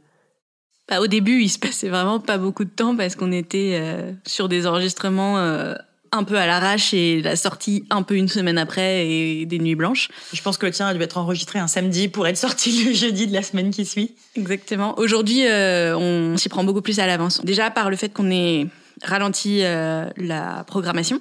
[0.89, 4.13] Bah, au début, il se passait vraiment pas beaucoup de temps parce qu'on était euh,
[4.27, 5.75] sur des enregistrements euh,
[6.13, 9.75] un peu à l'arrache et la sortie un peu une semaine après et des nuits
[9.75, 10.09] blanches.
[10.33, 12.93] Je pense que le tien a dû être enregistré un samedi pour être sorti le
[12.93, 14.15] jeudi de la semaine qui suit.
[14.35, 14.99] Exactement.
[14.99, 17.45] Aujourd'hui, euh, on s'y prend beaucoup plus à l'avance.
[17.45, 18.67] Déjà par le fait qu'on ait
[19.03, 21.20] ralenti euh, la programmation.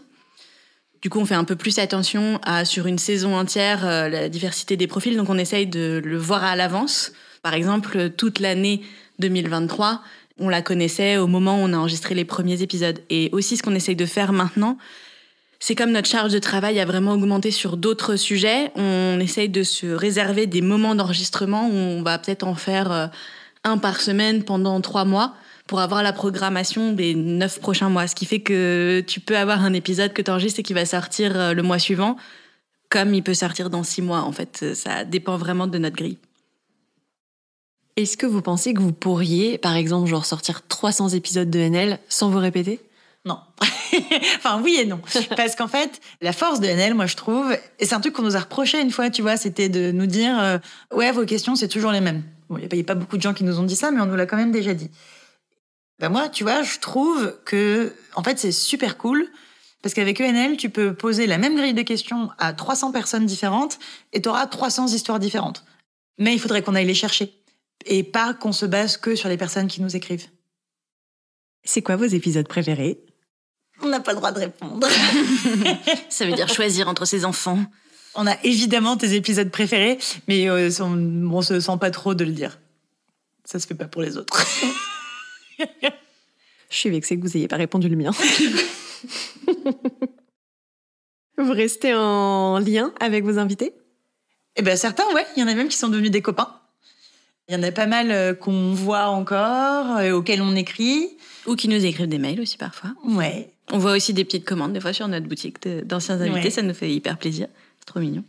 [1.02, 4.30] Du coup, on fait un peu plus attention à, sur une saison entière, euh, la
[4.30, 5.16] diversité des profils.
[5.16, 7.12] Donc, on essaye de le voir à l'avance.
[7.44, 8.82] Par exemple, toute l'année
[9.20, 10.02] 2023,
[10.40, 13.00] on la connaissait au moment où on a enregistré les premiers épisodes.
[13.10, 14.78] Et aussi, ce qu'on essaye de faire maintenant,
[15.60, 19.64] c'est comme notre charge de travail a vraiment augmenté sur d'autres sujets, on essaye de
[19.64, 23.08] se réserver des moments d'enregistrement où on va peut-être en faire euh,
[23.64, 25.34] un par semaine pendant trois mois
[25.68, 28.08] pour avoir la programmation des neuf prochains mois.
[28.08, 30.86] Ce qui fait que tu peux avoir un épisode que tu enregistres et qui va
[30.86, 32.18] sortir euh, le mois suivant,
[32.90, 34.22] comme il peut sortir dans six mois.
[34.22, 36.18] En fait, ça dépend vraiment de notre grille.
[37.98, 42.00] Est-ce que vous pensez que vous pourriez, par exemple, genre sortir 300 épisodes de NL
[42.10, 42.82] sans vous répéter?
[43.24, 43.40] Non.
[44.38, 45.00] enfin, oui et non.
[45.38, 48.24] Parce qu'en fait, la force de NL, moi, je trouve, et c'est un truc qu'on
[48.24, 50.58] nous a reproché une fois, tu vois, c'était de nous dire euh,
[50.94, 52.24] Ouais, vos questions, c'est toujours les mêmes.
[52.50, 54.06] Bon, il n'y a, pas beaucoup de gens qui nous ont dit ça, mais on
[54.06, 54.92] nous l'a quand même déjà dit.
[56.00, 59.28] Ben moi, tu vois, je trouve que, en fait, c'est super cool.
[59.82, 63.78] Parce qu'avec ENL, tu peux poser la même grille de questions à 300 personnes différentes
[64.14, 65.64] et tu auras 300 histoires différentes.
[66.18, 67.40] Mais il faudrait qu'on aille les chercher
[67.86, 70.28] et pas qu'on se base que sur les personnes qui nous écrivent.
[71.64, 73.00] C'est quoi vos épisodes préférés?
[73.82, 74.88] On n'a pas le droit de répondre.
[76.10, 77.60] Ça veut dire choisir entre ses enfants.
[78.16, 82.24] On a évidemment tes épisodes préférés, mais euh, on, on se sent pas trop de
[82.24, 82.58] le dire.
[83.44, 84.36] Ça se fait pas pour les autres.
[86.70, 88.12] Je suis vexée que vous ayez pas répondu le mien.
[91.38, 93.74] vous restez en lien avec vos invités?
[94.56, 95.26] Eh ben certains, ouais.
[95.36, 96.54] Il y en a même qui sont devenus des copains.
[97.48, 101.10] Il y en a pas mal euh, qu'on voit encore, et auxquels on écrit.
[101.46, 102.92] Ou qui nous écrivent des mails aussi parfois.
[103.04, 103.52] Ouais.
[103.72, 106.46] On voit aussi des petites commandes des fois sur notre boutique de- d'anciens invités.
[106.46, 106.50] Ouais.
[106.50, 107.48] Ça nous fait hyper plaisir.
[107.80, 108.24] C'est trop mignon.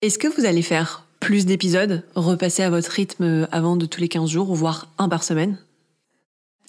[0.00, 4.08] Est-ce que vous allez faire plus d'épisodes, repasser à votre rythme avant de tous les
[4.08, 5.58] 15 jours, ou voire un par semaine?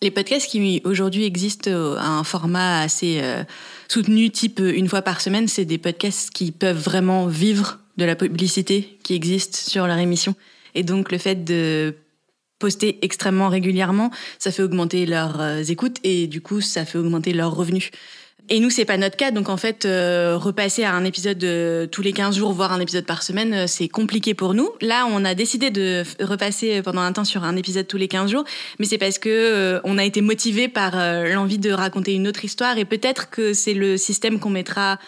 [0.03, 3.45] Les podcasts qui aujourd'hui existent euh, à un format assez euh,
[3.87, 8.03] soutenu, type euh, une fois par semaine, c'est des podcasts qui peuvent vraiment vivre de
[8.03, 10.35] la publicité qui existe sur leur émission.
[10.75, 11.95] Et donc le fait de
[12.59, 17.55] poster extrêmement régulièrement, ça fait augmenter leurs écoutes et du coup ça fait augmenter leurs
[17.55, 17.89] revenus.
[18.49, 21.87] Et nous, c'est pas notre cas, donc en fait, euh, repasser à un épisode de
[21.89, 24.69] tous les 15 jours, voire un épisode par semaine, euh, c'est compliqué pour nous.
[24.81, 28.29] Là, on a décidé de repasser pendant un temps sur un épisode tous les 15
[28.29, 28.43] jours,
[28.79, 32.27] mais c'est parce que euh, on a été motivé par euh, l'envie de raconter une
[32.27, 34.99] autre histoire et peut-être que c'est le système qu'on mettra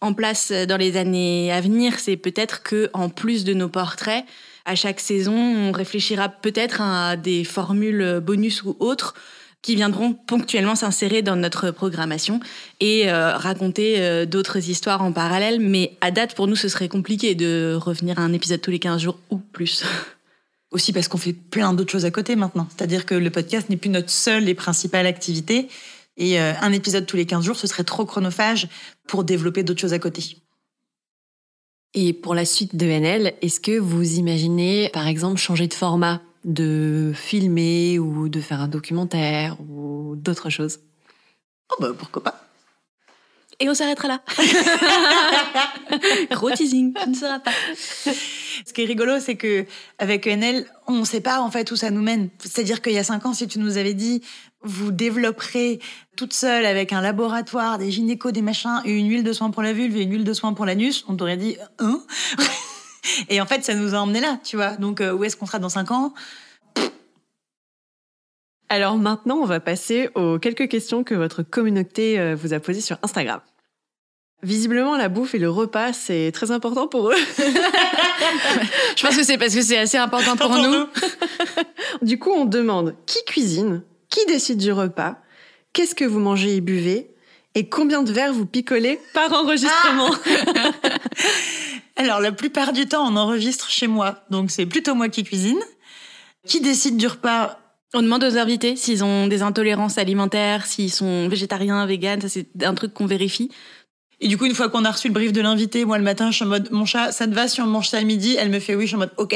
[0.00, 1.98] en place dans les années à venir.
[2.00, 4.24] C'est peut-être que en plus de nos portraits,
[4.64, 9.14] à chaque saison, on réfléchira peut-être à des formules bonus ou autres
[9.62, 12.40] qui viendront ponctuellement s'insérer dans notre programmation
[12.80, 15.60] et euh, raconter euh, d'autres histoires en parallèle.
[15.60, 18.78] Mais à date, pour nous, ce serait compliqué de revenir à un épisode tous les
[18.78, 19.84] 15 jours ou plus.
[20.70, 22.68] Aussi parce qu'on fait plein d'autres choses à côté maintenant.
[22.74, 25.68] C'est-à-dire que le podcast n'est plus notre seule et principale activité.
[26.16, 28.68] Et euh, un épisode tous les 15 jours, ce serait trop chronophage
[29.08, 30.36] pour développer d'autres choses à côté.
[31.92, 36.22] Et pour la suite de NL, est-ce que vous imaginez, par exemple, changer de format,
[36.44, 40.80] de filmer ou de faire un documentaire ou d'autres choses
[41.70, 42.40] Oh bah pourquoi pas.
[43.62, 44.22] Et on s'arrêtera là.
[46.30, 47.52] Gros teasing, tu ne sauras pas.
[47.74, 49.66] Ce qui est rigolo, c'est que
[49.98, 52.30] avec ENL, on ne sait pas en fait où ça nous mène.
[52.38, 54.22] C'est-à-dire qu'il y a cinq ans, si tu nous avais dit,
[54.62, 55.78] vous développerez
[56.16, 59.62] toute seule avec un laboratoire, des gynécos, des machins, et une huile de soin pour
[59.62, 62.02] la vulve et une huile de soin pour l'anus, on t'aurait dit, hein?
[63.28, 64.76] Et en fait, ça nous a emmené là, tu vois.
[64.76, 66.12] Donc, euh, où est-ce qu'on sera dans cinq ans?
[68.68, 72.80] Alors maintenant, on va passer aux quelques questions que votre communauté euh, vous a posées
[72.80, 73.40] sur Instagram.
[74.42, 77.16] Visiblement, la bouffe et le repas, c'est très important pour eux.
[78.96, 80.86] Je pense que c'est parce que c'est assez important pour nous.
[82.02, 85.16] Du coup, on demande qui cuisine, qui décide du repas,
[85.72, 87.10] qu'est-ce que vous mangez et buvez,
[87.54, 90.10] et combien de verres vous picolez par enregistrement?
[92.00, 94.24] Alors, la plupart du temps, on enregistre chez moi.
[94.30, 95.60] Donc, c'est plutôt moi qui cuisine.
[96.46, 97.58] Qui décide du repas?
[97.92, 102.46] On demande aux invités s'ils ont des intolérances alimentaires, s'ils sont végétariens, véganes, ça c'est
[102.62, 103.50] un truc qu'on vérifie.
[104.22, 106.30] Et du coup, une fois qu'on a reçu le brief de l'invité, moi le matin,
[106.30, 108.36] je suis en mode, mon chat, ça te va si on mange ça à midi?
[108.38, 109.34] Elle me fait oui, je suis en mode, ok.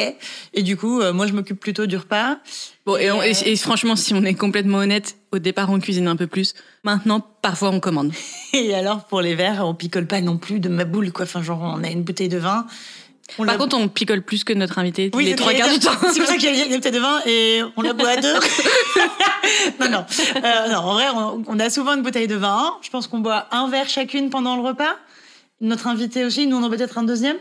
[0.53, 2.37] Et du coup, euh, moi, je m'occupe plutôt du repas.
[2.85, 6.07] Bon, et, on- et- et franchement, si on est complètement honnête, au départ on cuisine
[6.07, 6.55] un peu plus.
[6.85, 8.13] Maintenant, parfois on commande.
[8.53, 11.25] Et alors, pour les verres, on picole pas non plus de ma boule, quoi.
[11.25, 12.67] Enfin, genre, on a une bouteille de vin.
[13.39, 15.93] On Par contre, on picole plus que notre invité Oui, les trois quarts du temps.
[16.13, 18.17] C'est pour ça que j'allais dire une bouteille de vin et on la boit à
[18.17, 18.35] deux.
[19.81, 20.07] non, non.
[20.37, 22.75] Euh, non, en vrai, on, on a souvent une bouteille de vin.
[22.83, 24.97] Je pense qu'on boit un verre chacune pendant le repas.
[25.61, 27.37] Notre invité aussi, nous on en peut-être un deuxième.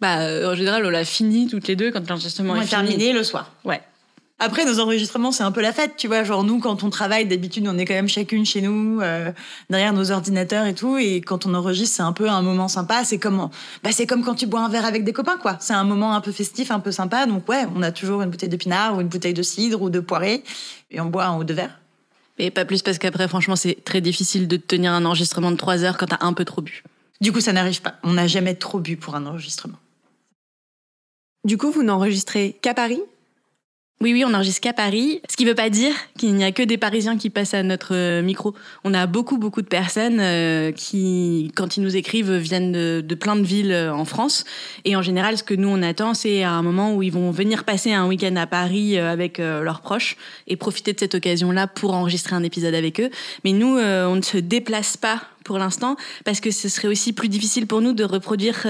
[0.00, 3.12] Bah, euh, en général, on l'a fini toutes les deux quand l'enregistrement est est terminé
[3.12, 3.52] le soir.
[3.64, 3.80] Ouais.
[4.44, 6.24] Après, nos enregistrements, c'est un peu la fête, tu vois.
[6.24, 9.30] Genre, nous, quand on travaille, d'habitude, on est quand même chacune chez nous, euh,
[9.70, 10.98] derrière nos ordinateurs et tout.
[10.98, 13.04] Et quand on enregistre, c'est un peu un moment sympa.
[13.04, 13.50] C'est comme,
[13.84, 15.58] bah, c'est comme quand tu bois un verre avec des copains, quoi.
[15.60, 17.26] C'est un moment un peu festif, un peu sympa.
[17.26, 19.90] Donc, ouais, on a toujours une bouteille de pinard ou une bouteille de cidre ou
[19.90, 20.42] de poirée.
[20.90, 21.78] Et on boit un ou deux verres.
[22.38, 25.84] Et pas plus parce qu'après, franchement, c'est très difficile de tenir un enregistrement de trois
[25.84, 26.82] heures quand t'as un peu trop bu.
[27.20, 27.94] Du coup, ça n'arrive pas.
[28.02, 29.78] On n'a jamais trop bu pour un enregistrement.
[31.44, 33.00] Du coup, vous n'enregistrez qu'à Paris?
[34.02, 36.64] Oui, oui, on enregistre qu'à Paris, ce qui veut pas dire qu'il n'y a que
[36.64, 38.52] des Parisiens qui passent à notre euh, micro.
[38.82, 43.36] On a beaucoup, beaucoup de personnes euh, qui, quand ils nous écrivent, viennent de, plein
[43.36, 44.42] de villes euh, en France.
[44.84, 47.30] Et en général, ce que nous, on attend, c'est à un moment où ils vont
[47.30, 50.16] venir passer un week-end à Paris avec leurs proches
[50.48, 53.10] et profiter de cette occasion-là pour enregistrer un épisode avec eux.
[53.44, 57.28] Mais nous, on ne se déplace pas pour l'instant parce que ce serait aussi plus
[57.28, 58.66] difficile pour nous de reproduire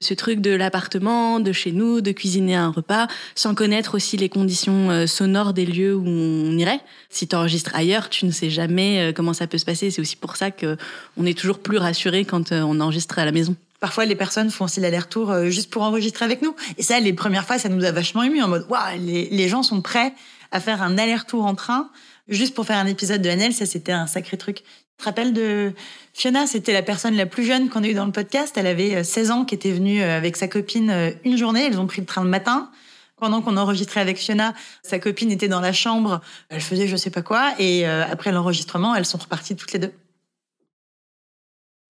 [0.00, 4.28] ce truc de l'appartement, de chez nous, de cuisiner un repas, sans connaître aussi les
[4.28, 6.80] conditions euh, sonores des lieux où on irait.
[7.10, 9.90] Si tu enregistres ailleurs, tu ne sais jamais euh, comment ça peut se passer.
[9.90, 10.76] C'est aussi pour ça que
[11.16, 13.56] on est toujours plus rassuré quand euh, on enregistre à la maison.
[13.80, 16.54] Parfois, les personnes font aussi l'aller-retour juste pour enregistrer avec nous.
[16.78, 19.62] Et ça, les premières fois, ça nous a vachement ému en mode, waouh, les, gens
[19.62, 20.12] sont prêts
[20.50, 21.88] à faire un aller-retour en train
[22.26, 23.52] juste pour faire un épisode de NL.
[23.52, 24.64] Ça, c'était un sacré truc.
[24.98, 25.72] Te rappelles de
[26.12, 26.48] Fiona?
[26.48, 28.56] C'était la personne la plus jeune qu'on a eue dans le podcast.
[28.56, 31.66] Elle avait euh, 16 ans, qui était venue euh, avec sa copine euh, une journée.
[31.66, 32.70] Elles ont pris le train le matin.
[33.16, 36.20] Pendant qu'on enregistrait avec Fiona, sa copine était dans la chambre.
[36.50, 37.52] Elle faisait je sais pas quoi.
[37.58, 39.92] Et euh, après l'enregistrement, elles sont reparties toutes les deux.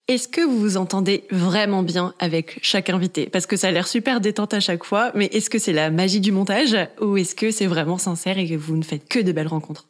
[0.08, 3.28] Est-ce que vous vous entendez vraiment bien avec chaque invité?
[3.28, 5.90] Parce que ça a l'air super détente à chaque fois, mais est-ce que c'est la
[5.90, 9.18] magie du montage ou est-ce que c'est vraiment sincère et que vous ne faites que
[9.18, 9.86] de belles rencontres?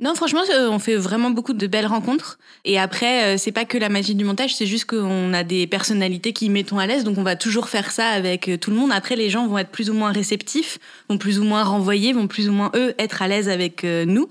[0.00, 2.38] Non, franchement, euh, on fait vraiment beaucoup de belles rencontres.
[2.64, 5.66] Et après, euh, c'est pas que la magie du montage, c'est juste qu'on a des
[5.66, 8.76] personnalités qui mettons à l'aise, donc on va toujours faire ça avec euh, tout le
[8.76, 8.92] monde.
[8.92, 10.78] Après, les gens vont être plus ou moins réceptifs,
[11.08, 14.28] vont plus ou moins renvoyer, vont plus ou moins eux être à l'aise avec nous.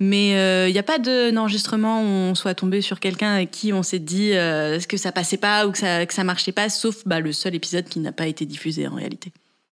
[0.00, 0.30] Mais
[0.68, 3.82] il n'y a pas de- d'enregistrement où on soit tombé sur quelqu'un avec qui on
[3.82, 7.02] s'est dit euh, que ça passait pas ou que ça, que ça marchait pas, sauf
[7.04, 9.32] bah, le seul épisode qui n'a pas été diffusé en réalité.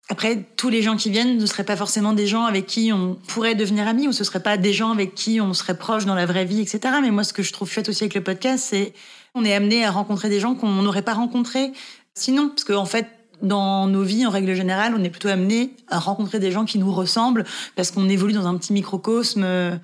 [0.10, 3.16] Après, tous les gens qui viennent ne seraient pas forcément des gens avec qui on
[3.28, 6.16] pourrait devenir amis, ou ce seraient pas des gens avec qui on serait proche dans
[6.16, 6.96] la vraie vie, etc.
[7.02, 8.94] Mais moi, ce que je trouve chouette aussi avec le podcast, c'est
[9.34, 11.72] on est amené à rencontrer des gens qu'on n'aurait pas rencontrés
[12.16, 13.08] sinon, parce qu'en en fait,
[13.42, 16.80] dans nos vies, en règle générale, on est plutôt amené à rencontrer des gens qui
[16.80, 17.46] nous ressemblent,
[17.76, 19.44] parce qu'on évolue dans un petit microcosme.
[19.44, 19.76] euh,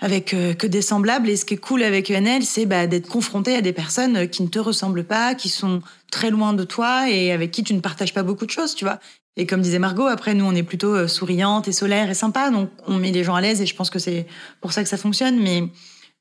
[0.00, 1.28] avec euh, que des semblables.
[1.28, 4.26] Et ce qui est cool avec ENL, c'est bah, d'être confronté à des personnes euh,
[4.26, 7.74] qui ne te ressemblent pas, qui sont très loin de toi et avec qui tu
[7.74, 8.98] ne partages pas beaucoup de choses, tu vois.
[9.36, 12.50] Et comme disait Margot, après, nous, on est plutôt euh, souriante et solaire et sympa,
[12.50, 14.26] donc on met les gens à l'aise et je pense que c'est
[14.60, 15.40] pour ça que ça fonctionne.
[15.40, 15.58] Mais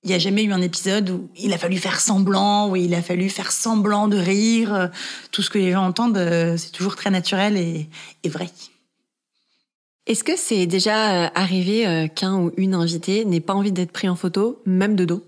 [0.04, 2.94] il n'y a jamais eu un épisode où il a fallu faire semblant, où il
[2.96, 4.90] a fallu faire semblant de rire.
[5.32, 7.88] Tout ce que les gens entendent, euh, c'est toujours très naturel et,
[8.24, 8.50] et vrai.
[10.08, 14.10] Est-ce que c'est déjà euh, arrivé qu'un ou une invitée n'ait pas envie d'être pris
[14.10, 15.24] en photo, même de dos?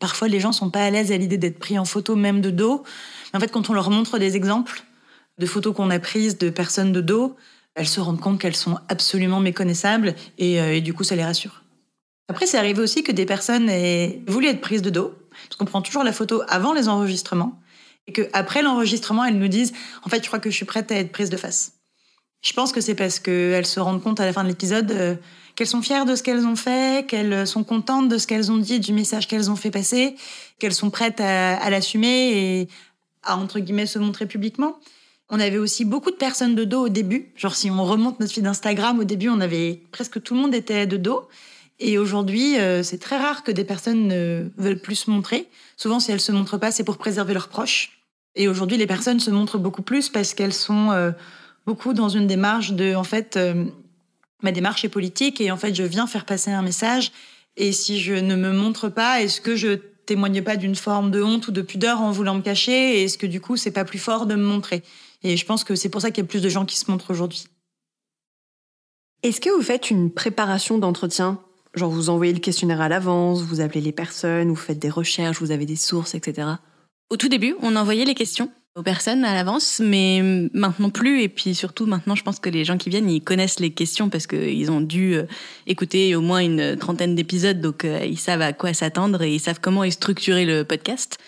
[0.00, 2.50] Parfois, les gens sont pas à l'aise à l'idée d'être pris en photo, même de
[2.50, 2.82] dos.
[3.32, 4.82] Mais en fait, quand on leur montre des exemples
[5.38, 7.36] de photos qu'on a prises de personnes de dos,
[7.74, 11.24] elles se rendent compte qu'elles sont absolument méconnaissables et, euh, et du coup, ça les
[11.24, 11.62] rassure.
[12.28, 15.64] Après, c'est arrivé aussi que des personnes aient voulu être prises de dos, parce qu'on
[15.64, 17.60] prend toujours la photo avant les enregistrements,
[18.06, 19.72] et qu'après l'enregistrement, elles nous disent
[20.04, 21.72] En fait, je crois que je suis prête à être prise de face.
[22.42, 25.16] Je pense que c'est parce qu'elles se rendent compte à la fin de l'épisode euh,
[25.54, 28.58] qu'elles sont fières de ce qu'elles ont fait, qu'elles sont contentes de ce qu'elles ont
[28.58, 30.16] dit, du message qu'elles ont fait passer,
[30.58, 32.68] qu'elles sont prêtes à, à l'assumer et
[33.22, 34.78] à, entre guillemets, se montrer publiquement.
[35.36, 37.32] On avait aussi beaucoup de personnes de dos au début.
[37.34, 40.54] Genre, si on remonte notre feed d'Instagram, au début, on avait presque tout le monde
[40.54, 41.28] était de dos.
[41.80, 45.48] Et aujourd'hui, euh, c'est très rare que des personnes ne veulent plus se montrer.
[45.76, 47.98] Souvent, si elles se montrent pas, c'est pour préserver leurs proches.
[48.36, 51.10] Et aujourd'hui, les personnes se montrent beaucoup plus parce qu'elles sont euh,
[51.66, 53.64] beaucoup dans une démarche de, en fait, euh,
[54.44, 57.10] ma démarche est politique et en fait, je viens faire passer un message.
[57.56, 61.20] Et si je ne me montre pas, est-ce que je témoigne pas d'une forme de
[61.20, 63.00] honte ou de pudeur en voulant me cacher?
[63.00, 64.84] Et est-ce que du coup, c'est pas plus fort de me montrer?
[65.24, 66.90] Et je pense que c'est pour ça qu'il y a plus de gens qui se
[66.90, 67.46] montrent aujourd'hui.
[69.22, 71.40] Est-ce que vous faites une préparation d'entretien?
[71.74, 75.40] Genre vous envoyez le questionnaire à l'avance, vous appelez les personnes, vous faites des recherches,
[75.40, 76.48] vous avez des sources, etc.
[77.10, 80.20] Au tout début, on envoyait les questions aux personnes à l'avance, mais
[80.52, 81.22] maintenant plus.
[81.22, 84.10] Et puis surtout, maintenant, je pense que les gens qui viennent, ils connaissent les questions
[84.10, 85.24] parce qu'ils ont dû euh,
[85.66, 89.40] écouter au moins une trentaine d'épisodes, donc euh, ils savent à quoi s'attendre et ils
[89.40, 91.18] savent comment est structuré le podcast.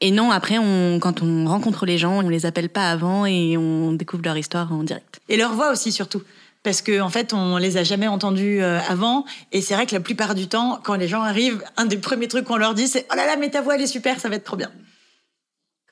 [0.00, 3.56] Et non, après, on, quand on rencontre les gens, on les appelle pas avant et
[3.56, 5.20] on découvre leur histoire en direct.
[5.28, 6.22] Et leur voix aussi, surtout.
[6.62, 9.24] Parce qu'en en fait, on les a jamais entendus euh, avant.
[9.52, 12.28] Et c'est vrai que la plupart du temps, quand les gens arrivent, un des premiers
[12.28, 14.28] trucs qu'on leur dit, c'est Oh là là, mais ta voix, elle est super, ça
[14.28, 14.70] va être trop bien.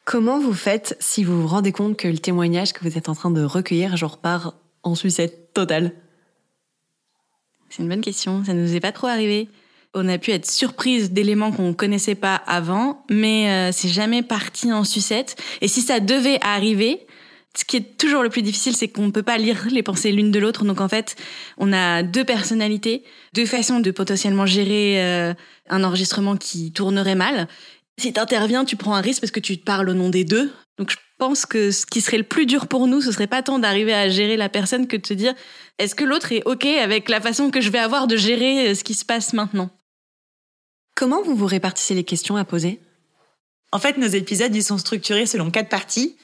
[0.05, 3.15] Comment vous faites si vous vous rendez compte que le témoignage que vous êtes en
[3.15, 4.55] train de recueillir, genre, part
[4.85, 5.93] en sucette totale?
[7.71, 8.45] C'est une bonne question.
[8.45, 9.49] Ça ne nous est pas trop arrivé.
[9.97, 14.71] On a pu être surprise d'éléments qu'on connaissait pas avant, mais euh, c'est jamais parti
[14.71, 15.37] en sucette.
[15.63, 17.07] Et si ça devait arriver,
[17.57, 20.13] ce qui est toujours le plus difficile, c'est qu'on ne peut pas lire les pensées
[20.13, 20.65] l'une de l'autre.
[20.65, 21.17] Donc en fait,
[21.57, 25.35] on a deux personnalités, deux façons de potentiellement gérer euh,
[25.71, 27.49] un enregistrement qui tournerait mal.
[27.99, 30.53] Si tu interviens, tu prends un risque parce que tu parles au nom des deux.
[30.79, 33.43] Donc je pense que ce qui serait le plus dur pour nous, ce serait pas
[33.43, 35.33] tant d'arriver à gérer la personne que de se dire
[35.79, 38.75] est-ce que l'autre est OK avec la façon que je vais avoir de gérer euh,
[38.75, 39.71] ce qui se passe maintenant?
[40.97, 42.81] Comment vous vous répartissez les questions à poser?
[43.71, 46.17] En fait, nos épisodes, ils sont structurés selon quatre parties.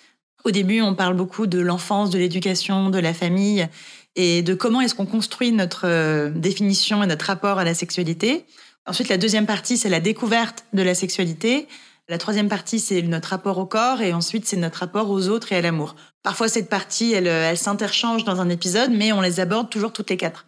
[0.45, 3.69] Au début, on parle beaucoup de l'enfance, de l'éducation, de la famille
[4.17, 8.47] et de comment est-ce qu'on construit notre euh, définition et notre rapport à la sexualité.
[8.87, 11.69] Ensuite, la deuxième partie, c'est la découverte de la sexualité.
[12.09, 15.53] La troisième partie, c'est notre rapport au corps et ensuite, c'est notre rapport aux autres
[15.53, 15.97] et à l'amour.
[16.23, 20.09] Parfois, cette partie, elle, elle s'interchange dans un épisode, mais on les aborde toujours toutes
[20.09, 20.47] les quatre.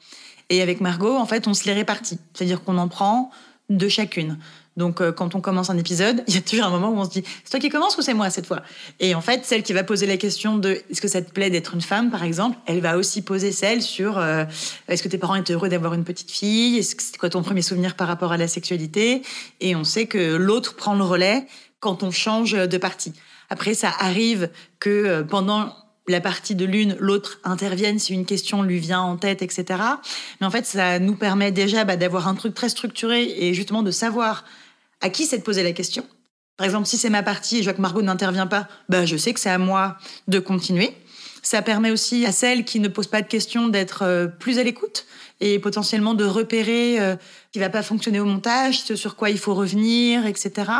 [0.49, 2.19] Et avec Margot, en fait, on se les répartit.
[2.33, 3.31] C'est-à-dire qu'on en prend
[3.71, 4.39] de chacune.
[4.77, 7.05] Donc, euh, quand on commence un épisode, il y a toujours un moment où on
[7.05, 8.63] se dit c'est toi qui commence ou c'est moi cette fois?
[9.01, 11.51] Et en fait, celle qui va poser la question de est-ce que ça te plaît
[11.51, 14.45] d'être une femme, par exemple, elle va aussi poser celle sur euh,
[14.89, 16.79] est-ce que tes parents étaient heureux d'avoir une petite fille?
[16.79, 19.23] Est-ce que c'est quoi ton premier souvenir par rapport à la sexualité?
[19.61, 21.47] Et on sait que l'autre prend le relais
[21.81, 23.13] quand on change de partie.
[23.51, 24.51] Après, ça arrive
[24.81, 25.75] que euh, pendant
[26.07, 29.65] la partie de l'une, l'autre intervienne si une question lui vient en tête, etc.
[30.41, 33.83] Mais en fait, ça nous permet déjà bah, d'avoir un truc très structuré et justement
[33.83, 34.45] de savoir
[35.01, 36.07] à qui c'est de poser la question.
[36.57, 39.41] Par exemple, si c'est ma partie et que Margot n'intervient pas, bah, je sais que
[39.41, 39.97] c'est à moi
[40.29, 40.95] de continuer.
[41.43, 44.63] Ça permet aussi à celle qui ne pose pas de questions d'être euh, plus à
[44.63, 45.07] l'écoute
[45.41, 49.31] et potentiellement de repérer euh, ce qui va pas fonctionner au montage, ce sur quoi
[49.31, 50.71] il faut revenir, etc.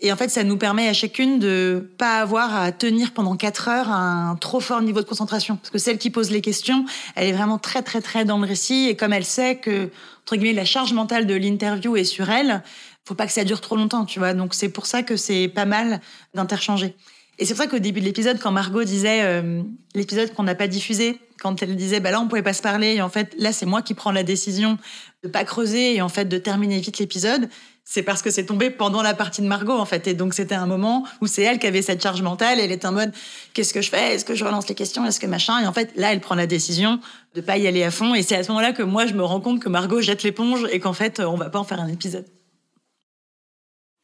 [0.00, 3.68] Et en fait, ça nous permet à chacune de pas avoir à tenir pendant quatre
[3.68, 5.56] heures un trop fort niveau de concentration.
[5.56, 6.84] Parce que celle qui pose les questions,
[7.16, 8.86] elle est vraiment très, très, très dans le récit.
[8.88, 9.90] Et comme elle sait que,
[10.22, 12.62] entre guillemets, la charge mentale de l'interview est sur elle,
[13.08, 14.34] faut pas que ça dure trop longtemps, tu vois.
[14.34, 16.00] Donc c'est pour ça que c'est pas mal
[16.34, 16.94] d'interchanger.
[17.38, 19.62] Et c'est pour ça qu'au début de l'épisode, quand Margot disait euh,
[19.94, 22.94] l'épisode qu'on n'a pas diffusé, quand elle disait bah là on pouvait pas se parler,
[22.94, 24.76] et en fait là c'est moi qui prends la décision
[25.22, 27.48] de pas creuser et en fait de terminer vite l'épisode,
[27.90, 30.06] c'est parce que c'est tombé pendant la partie de Margot en fait.
[30.08, 32.60] Et donc c'était un moment où c'est elle qui avait cette charge mentale.
[32.60, 33.14] Elle est en mode
[33.54, 34.14] qu'est-ce que je fais?
[34.14, 35.06] Est-ce que je relance les questions?
[35.06, 35.58] Est-ce que machin?
[35.62, 37.00] Et en fait là elle prend la décision
[37.34, 38.14] de pas y aller à fond.
[38.14, 40.66] Et c'est à ce moment-là que moi je me rends compte que Margot jette l'éponge
[40.70, 42.26] et qu'en fait on va pas en faire un épisode.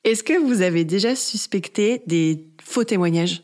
[0.04, 3.42] Est-ce que vous avez déjà suspecté des faux témoignages?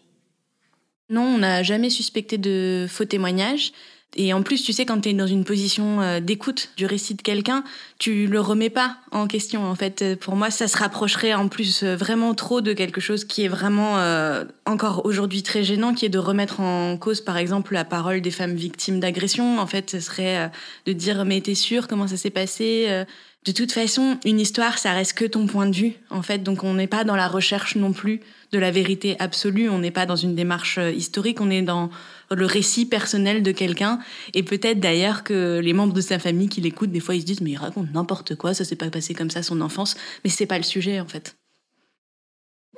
[1.10, 3.72] Non, on n'a jamais suspecté de faux témoignages.
[4.16, 7.14] Et en plus, tu sais, quand tu es dans une position euh, d'écoute du récit
[7.14, 7.62] de quelqu'un,
[7.98, 9.64] tu le remets pas en question.
[9.64, 13.24] En fait, pour moi, ça se rapprocherait en plus euh, vraiment trop de quelque chose
[13.24, 17.36] qui est vraiment euh, encore aujourd'hui très gênant, qui est de remettre en cause, par
[17.36, 19.60] exemple, la parole des femmes victimes d'agression.
[19.60, 20.50] En fait, ce serait
[20.86, 23.04] de dire mais t'es sûr comment ça s'est passé?
[23.46, 26.42] De toute façon, une histoire, ça reste que ton point de vue, en fait.
[26.42, 28.20] Donc, on n'est pas dans la recherche non plus
[28.52, 29.70] de la vérité absolue.
[29.70, 31.40] On n'est pas dans une démarche euh, historique.
[31.40, 31.88] On est dans
[32.36, 33.98] le récit personnel de quelqu'un.
[34.34, 37.26] Et peut-être d'ailleurs que les membres de sa famille qui l'écoutent, des fois, ils se
[37.26, 38.54] disent, mais il raconte n'importe quoi.
[38.54, 39.96] Ça s'est pas passé comme ça son enfance.
[40.24, 41.36] Mais c'est pas le sujet, en fait.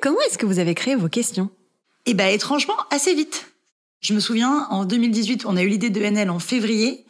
[0.00, 1.50] Comment est-ce que vous avez créé vos questions?
[2.06, 3.52] Eh ben, étrangement, assez vite.
[4.00, 7.04] Je me souviens, en 2018, on a eu l'idée de NL en février.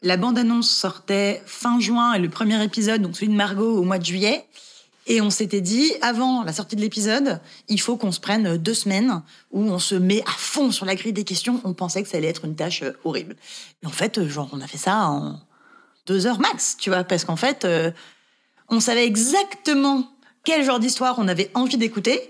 [0.00, 3.98] La bande-annonce sortait fin juin et le premier épisode, donc celui de Margot, au mois
[3.98, 4.46] de juillet.
[5.06, 8.74] Et on s'était dit, avant la sortie de l'épisode, il faut qu'on se prenne deux
[8.74, 11.60] semaines où on se met à fond sur la grille des questions.
[11.64, 13.36] On pensait que ça allait être une tâche euh, horrible.
[13.84, 15.40] En fait, euh, genre, on a fait ça en
[16.06, 17.90] deux heures max, tu vois, parce qu'en fait, euh,
[18.68, 20.10] on savait exactement
[20.44, 22.20] quel genre d'histoire on avait envie d'écouter.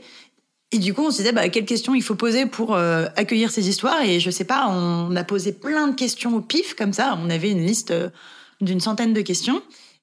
[0.72, 3.50] Et du coup, on se disait, bah, quelles questions il faut poser pour euh, accueillir
[3.50, 4.02] ces histoires?
[4.02, 7.18] Et je sais pas, on a posé plein de questions au pif, comme ça.
[7.22, 8.10] On avait une liste euh,
[8.60, 9.62] d'une centaine de questions.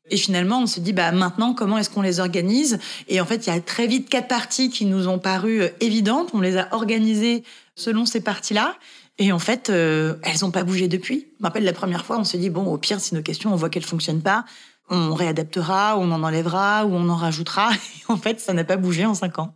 [0.09, 2.79] Et finalement, on se dit, bah maintenant, comment est-ce qu'on les organise?
[3.07, 5.69] Et en fait, il y a très vite quatre parties qui nous ont paru euh,
[5.79, 6.31] évidentes.
[6.33, 7.43] On les a organisées
[7.75, 8.75] selon ces parties-là.
[9.19, 11.27] Et en fait, euh, elles n'ont pas bougé depuis.
[11.37, 13.53] Je me rappelle la première fois, on s'est dit, bon, au pire, si nos questions,
[13.53, 14.45] on voit qu'elles fonctionnent pas,
[14.89, 17.71] on réadaptera, on en enlèvera, ou on en rajoutera.
[17.73, 19.55] Et en fait, ça n'a pas bougé en cinq ans.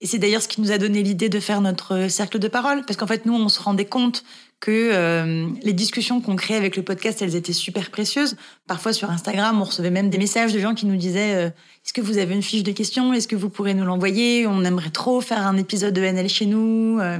[0.00, 2.84] Et c'est d'ailleurs ce qui nous a donné l'idée de faire notre cercle de parole,
[2.84, 4.22] parce qu'en fait, nous, on se rendait compte
[4.60, 8.36] que euh, les discussions qu'on créait avec le podcast, elles étaient super précieuses.
[8.66, 11.92] Parfois sur Instagram, on recevait même des messages de gens qui nous disaient euh, Est-ce
[11.92, 13.12] que vous avez une fiche de questions?
[13.12, 14.46] Est-ce que vous pourrez nous l'envoyer?
[14.46, 16.98] On aimerait trop faire un épisode de NL chez nous.
[17.00, 17.18] Euh.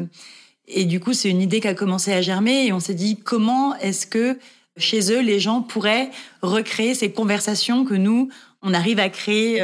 [0.67, 3.17] Et du coup, c'est une idée qui a commencé à germer et on s'est dit
[3.17, 4.39] comment est-ce que
[4.77, 6.11] chez eux, les gens pourraient
[6.43, 8.29] recréer ces conversations que nous,
[8.63, 9.61] on arrive à créer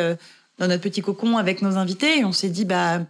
[0.59, 2.19] dans notre petit cocon avec nos invités.
[2.19, 3.01] Et on s'est dit, bah,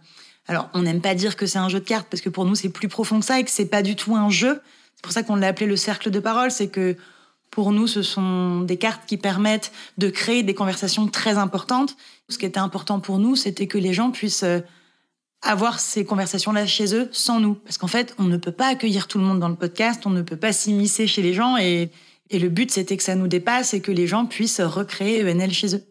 [0.47, 2.55] alors on n'aime pas dire que c'est un jeu de cartes parce que pour nous,
[2.55, 4.61] c'est plus profond que ça et que c'est pas du tout un jeu.
[4.95, 6.51] C'est pour ça qu'on l'a appelé le cercle de parole.
[6.51, 6.95] C'est que
[7.51, 11.95] pour nous, ce sont des cartes qui permettent de créer des conversations très importantes.
[12.29, 14.59] Ce qui était important pour nous, c'était que les gens puissent euh,
[15.41, 17.53] avoir ces conversations-là chez eux sans nous.
[17.53, 20.09] Parce qu'en fait, on ne peut pas accueillir tout le monde dans le podcast, on
[20.09, 21.91] ne peut pas s'immiscer chez les gens et,
[22.29, 25.51] et le but, c'était que ça nous dépasse et que les gens puissent recréer ENL
[25.51, 25.83] chez eux.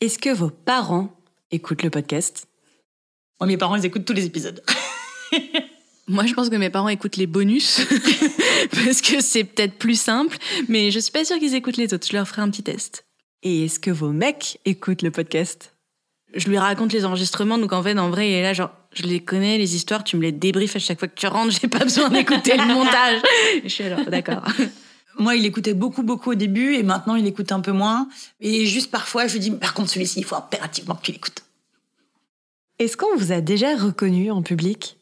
[0.00, 1.14] Est-ce que vos parents
[1.50, 2.46] écoutent le podcast?
[3.38, 4.62] Moi, mes parents, ils écoutent tous les épisodes.
[6.08, 7.82] Moi, je pense que mes parents écoutent les bonus
[8.70, 10.38] parce que c'est peut-être plus simple,
[10.68, 12.06] mais je suis pas sûre qu'ils écoutent les autres.
[12.06, 13.04] Je leur ferai un petit test.
[13.42, 15.74] Et est-ce que vos mecs écoutent le podcast?
[16.32, 19.02] Je lui raconte les enregistrements, donc en fait, en vrai, il est là, genre, je
[19.02, 21.68] les connais, les histoires, tu me les débriefes à chaque fois que tu rentres, j'ai
[21.68, 23.20] pas besoin d'écouter le montage.
[23.64, 24.44] Je suis alors, d'accord.
[25.20, 28.08] Moi, il écoutait beaucoup, beaucoup au début, et maintenant, il écoute un peu moins.
[28.40, 31.44] Et juste parfois, je lui dis, par contre, celui-ci, il faut impérativement que tu l'écoutes.
[32.78, 34.96] Est-ce qu'on vous a déjà reconnu en public?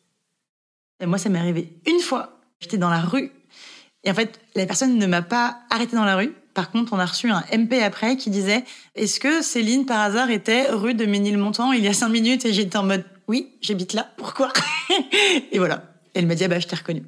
[1.00, 2.40] Et Moi, ça m'est arrivé une fois.
[2.60, 3.30] J'étais dans la rue,
[4.04, 6.32] et en fait, la personne ne m'a pas arrêté dans la rue.
[6.54, 8.64] Par contre, on a reçu un MP après qui disait
[8.94, 12.52] Est-ce que Céline, par hasard, était rue de Ménilmontant il y a cinq minutes Et
[12.52, 14.52] j'étais en mode Oui, j'habite là, pourquoi?
[15.52, 15.84] Et voilà.
[16.14, 17.04] Elle m'a dit ah bah, Je t'ai reconnu.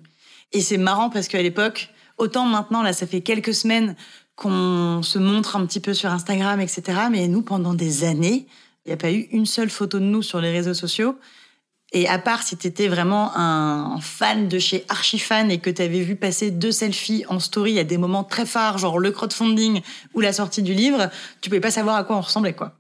[0.53, 1.91] Et c'est marrant parce qu'à l'époque,
[2.21, 3.97] Autant maintenant, là, ça fait quelques semaines
[4.37, 6.83] qu'on se montre un petit peu sur Instagram, etc.
[7.11, 8.47] Mais nous, pendant des années,
[8.85, 11.17] il n'y a pas eu une seule photo de nous sur les réseaux sociaux.
[11.93, 15.81] Et à part si tu étais vraiment un fan de chez Archifan et que tu
[15.81, 19.81] avais vu passer deux selfies en story à des moments très phares, genre le crowdfunding
[20.13, 21.09] ou la sortie du livre,
[21.41, 22.75] tu pouvais pas savoir à quoi on ressemblait, quoi.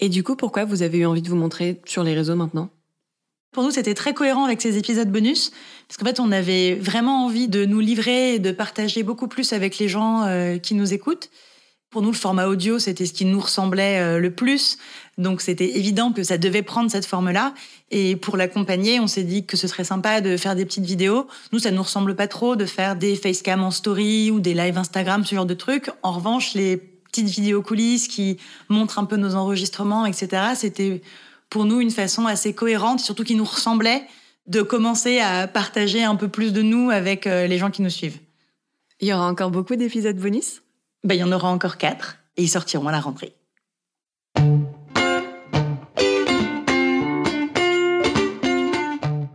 [0.00, 2.68] Et du coup, pourquoi vous avez eu envie de vous montrer sur les réseaux maintenant?
[3.56, 5.50] Pour nous, c'était très cohérent avec ces épisodes bonus,
[5.88, 9.54] parce qu'en fait, on avait vraiment envie de nous livrer et de partager beaucoup plus
[9.54, 11.30] avec les gens euh, qui nous écoutent.
[11.88, 14.76] Pour nous, le format audio, c'était ce qui nous ressemblait euh, le plus.
[15.16, 17.54] Donc, c'était évident que ça devait prendre cette forme-là.
[17.90, 21.26] Et pour l'accompagner, on s'est dit que ce serait sympa de faire des petites vidéos.
[21.54, 24.76] Nous, ça nous ressemble pas trop de faire des facecam en story ou des live
[24.76, 25.88] Instagram, ce genre de trucs.
[26.02, 28.36] En revanche, les petites vidéos coulisses qui
[28.68, 31.00] montrent un peu nos enregistrements, etc., c'était
[31.50, 34.06] pour nous une façon assez cohérente, surtout qui nous ressemblait,
[34.46, 37.90] de commencer à partager un peu plus de nous avec euh, les gens qui nous
[37.90, 38.18] suivent.
[39.00, 40.62] Il y aura encore beaucoup d'épisodes bonus?
[41.04, 43.34] Ben, Il y en aura encore quatre et ils sortiront à la rentrée.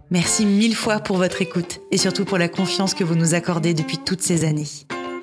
[0.10, 3.74] Merci mille fois pour votre écoute et surtout pour la confiance que vous nous accordez
[3.74, 4.68] depuis toutes ces années.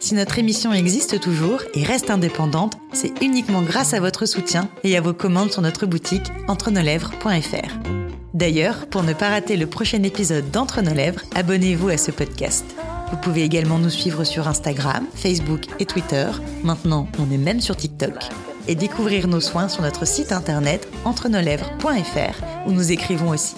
[0.01, 4.96] Si notre émission existe toujours et reste indépendante, c'est uniquement grâce à votre soutien et
[4.96, 7.99] à vos commandes sur notre boutique entre-nos-lèvres.fr.
[8.32, 12.64] D'ailleurs, pour ne pas rater le prochain épisode d'Entre nos lèvres, abonnez-vous à ce podcast.
[13.11, 16.28] Vous pouvez également nous suivre sur Instagram, Facebook et Twitter.
[16.62, 18.14] Maintenant, on est même sur TikTok.
[18.68, 23.57] Et découvrir nos soins sur notre site internet entre-nos-lèvres.fr où nous écrivons aussi.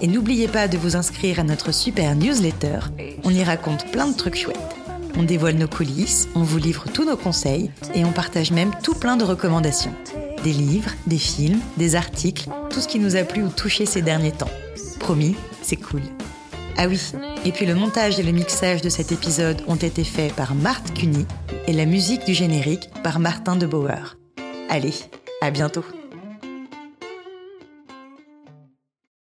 [0.00, 2.78] Et n'oubliez pas de vous inscrire à notre super newsletter.
[3.24, 4.83] On y raconte plein de trucs chouettes.
[5.16, 8.94] On dévoile nos coulisses, on vous livre tous nos conseils et on partage même tout
[8.94, 9.94] plein de recommandations.
[10.42, 14.02] Des livres, des films, des articles, tout ce qui nous a plu ou touché ces
[14.02, 14.50] derniers temps.
[14.98, 16.02] Promis, c'est cool.
[16.76, 17.00] Ah oui,
[17.44, 20.92] et puis le montage et le mixage de cet épisode ont été faits par Marthe
[20.92, 21.26] Cuny
[21.68, 24.16] et la musique du générique par Martin de Bauer.
[24.68, 24.94] Allez,
[25.40, 25.84] à bientôt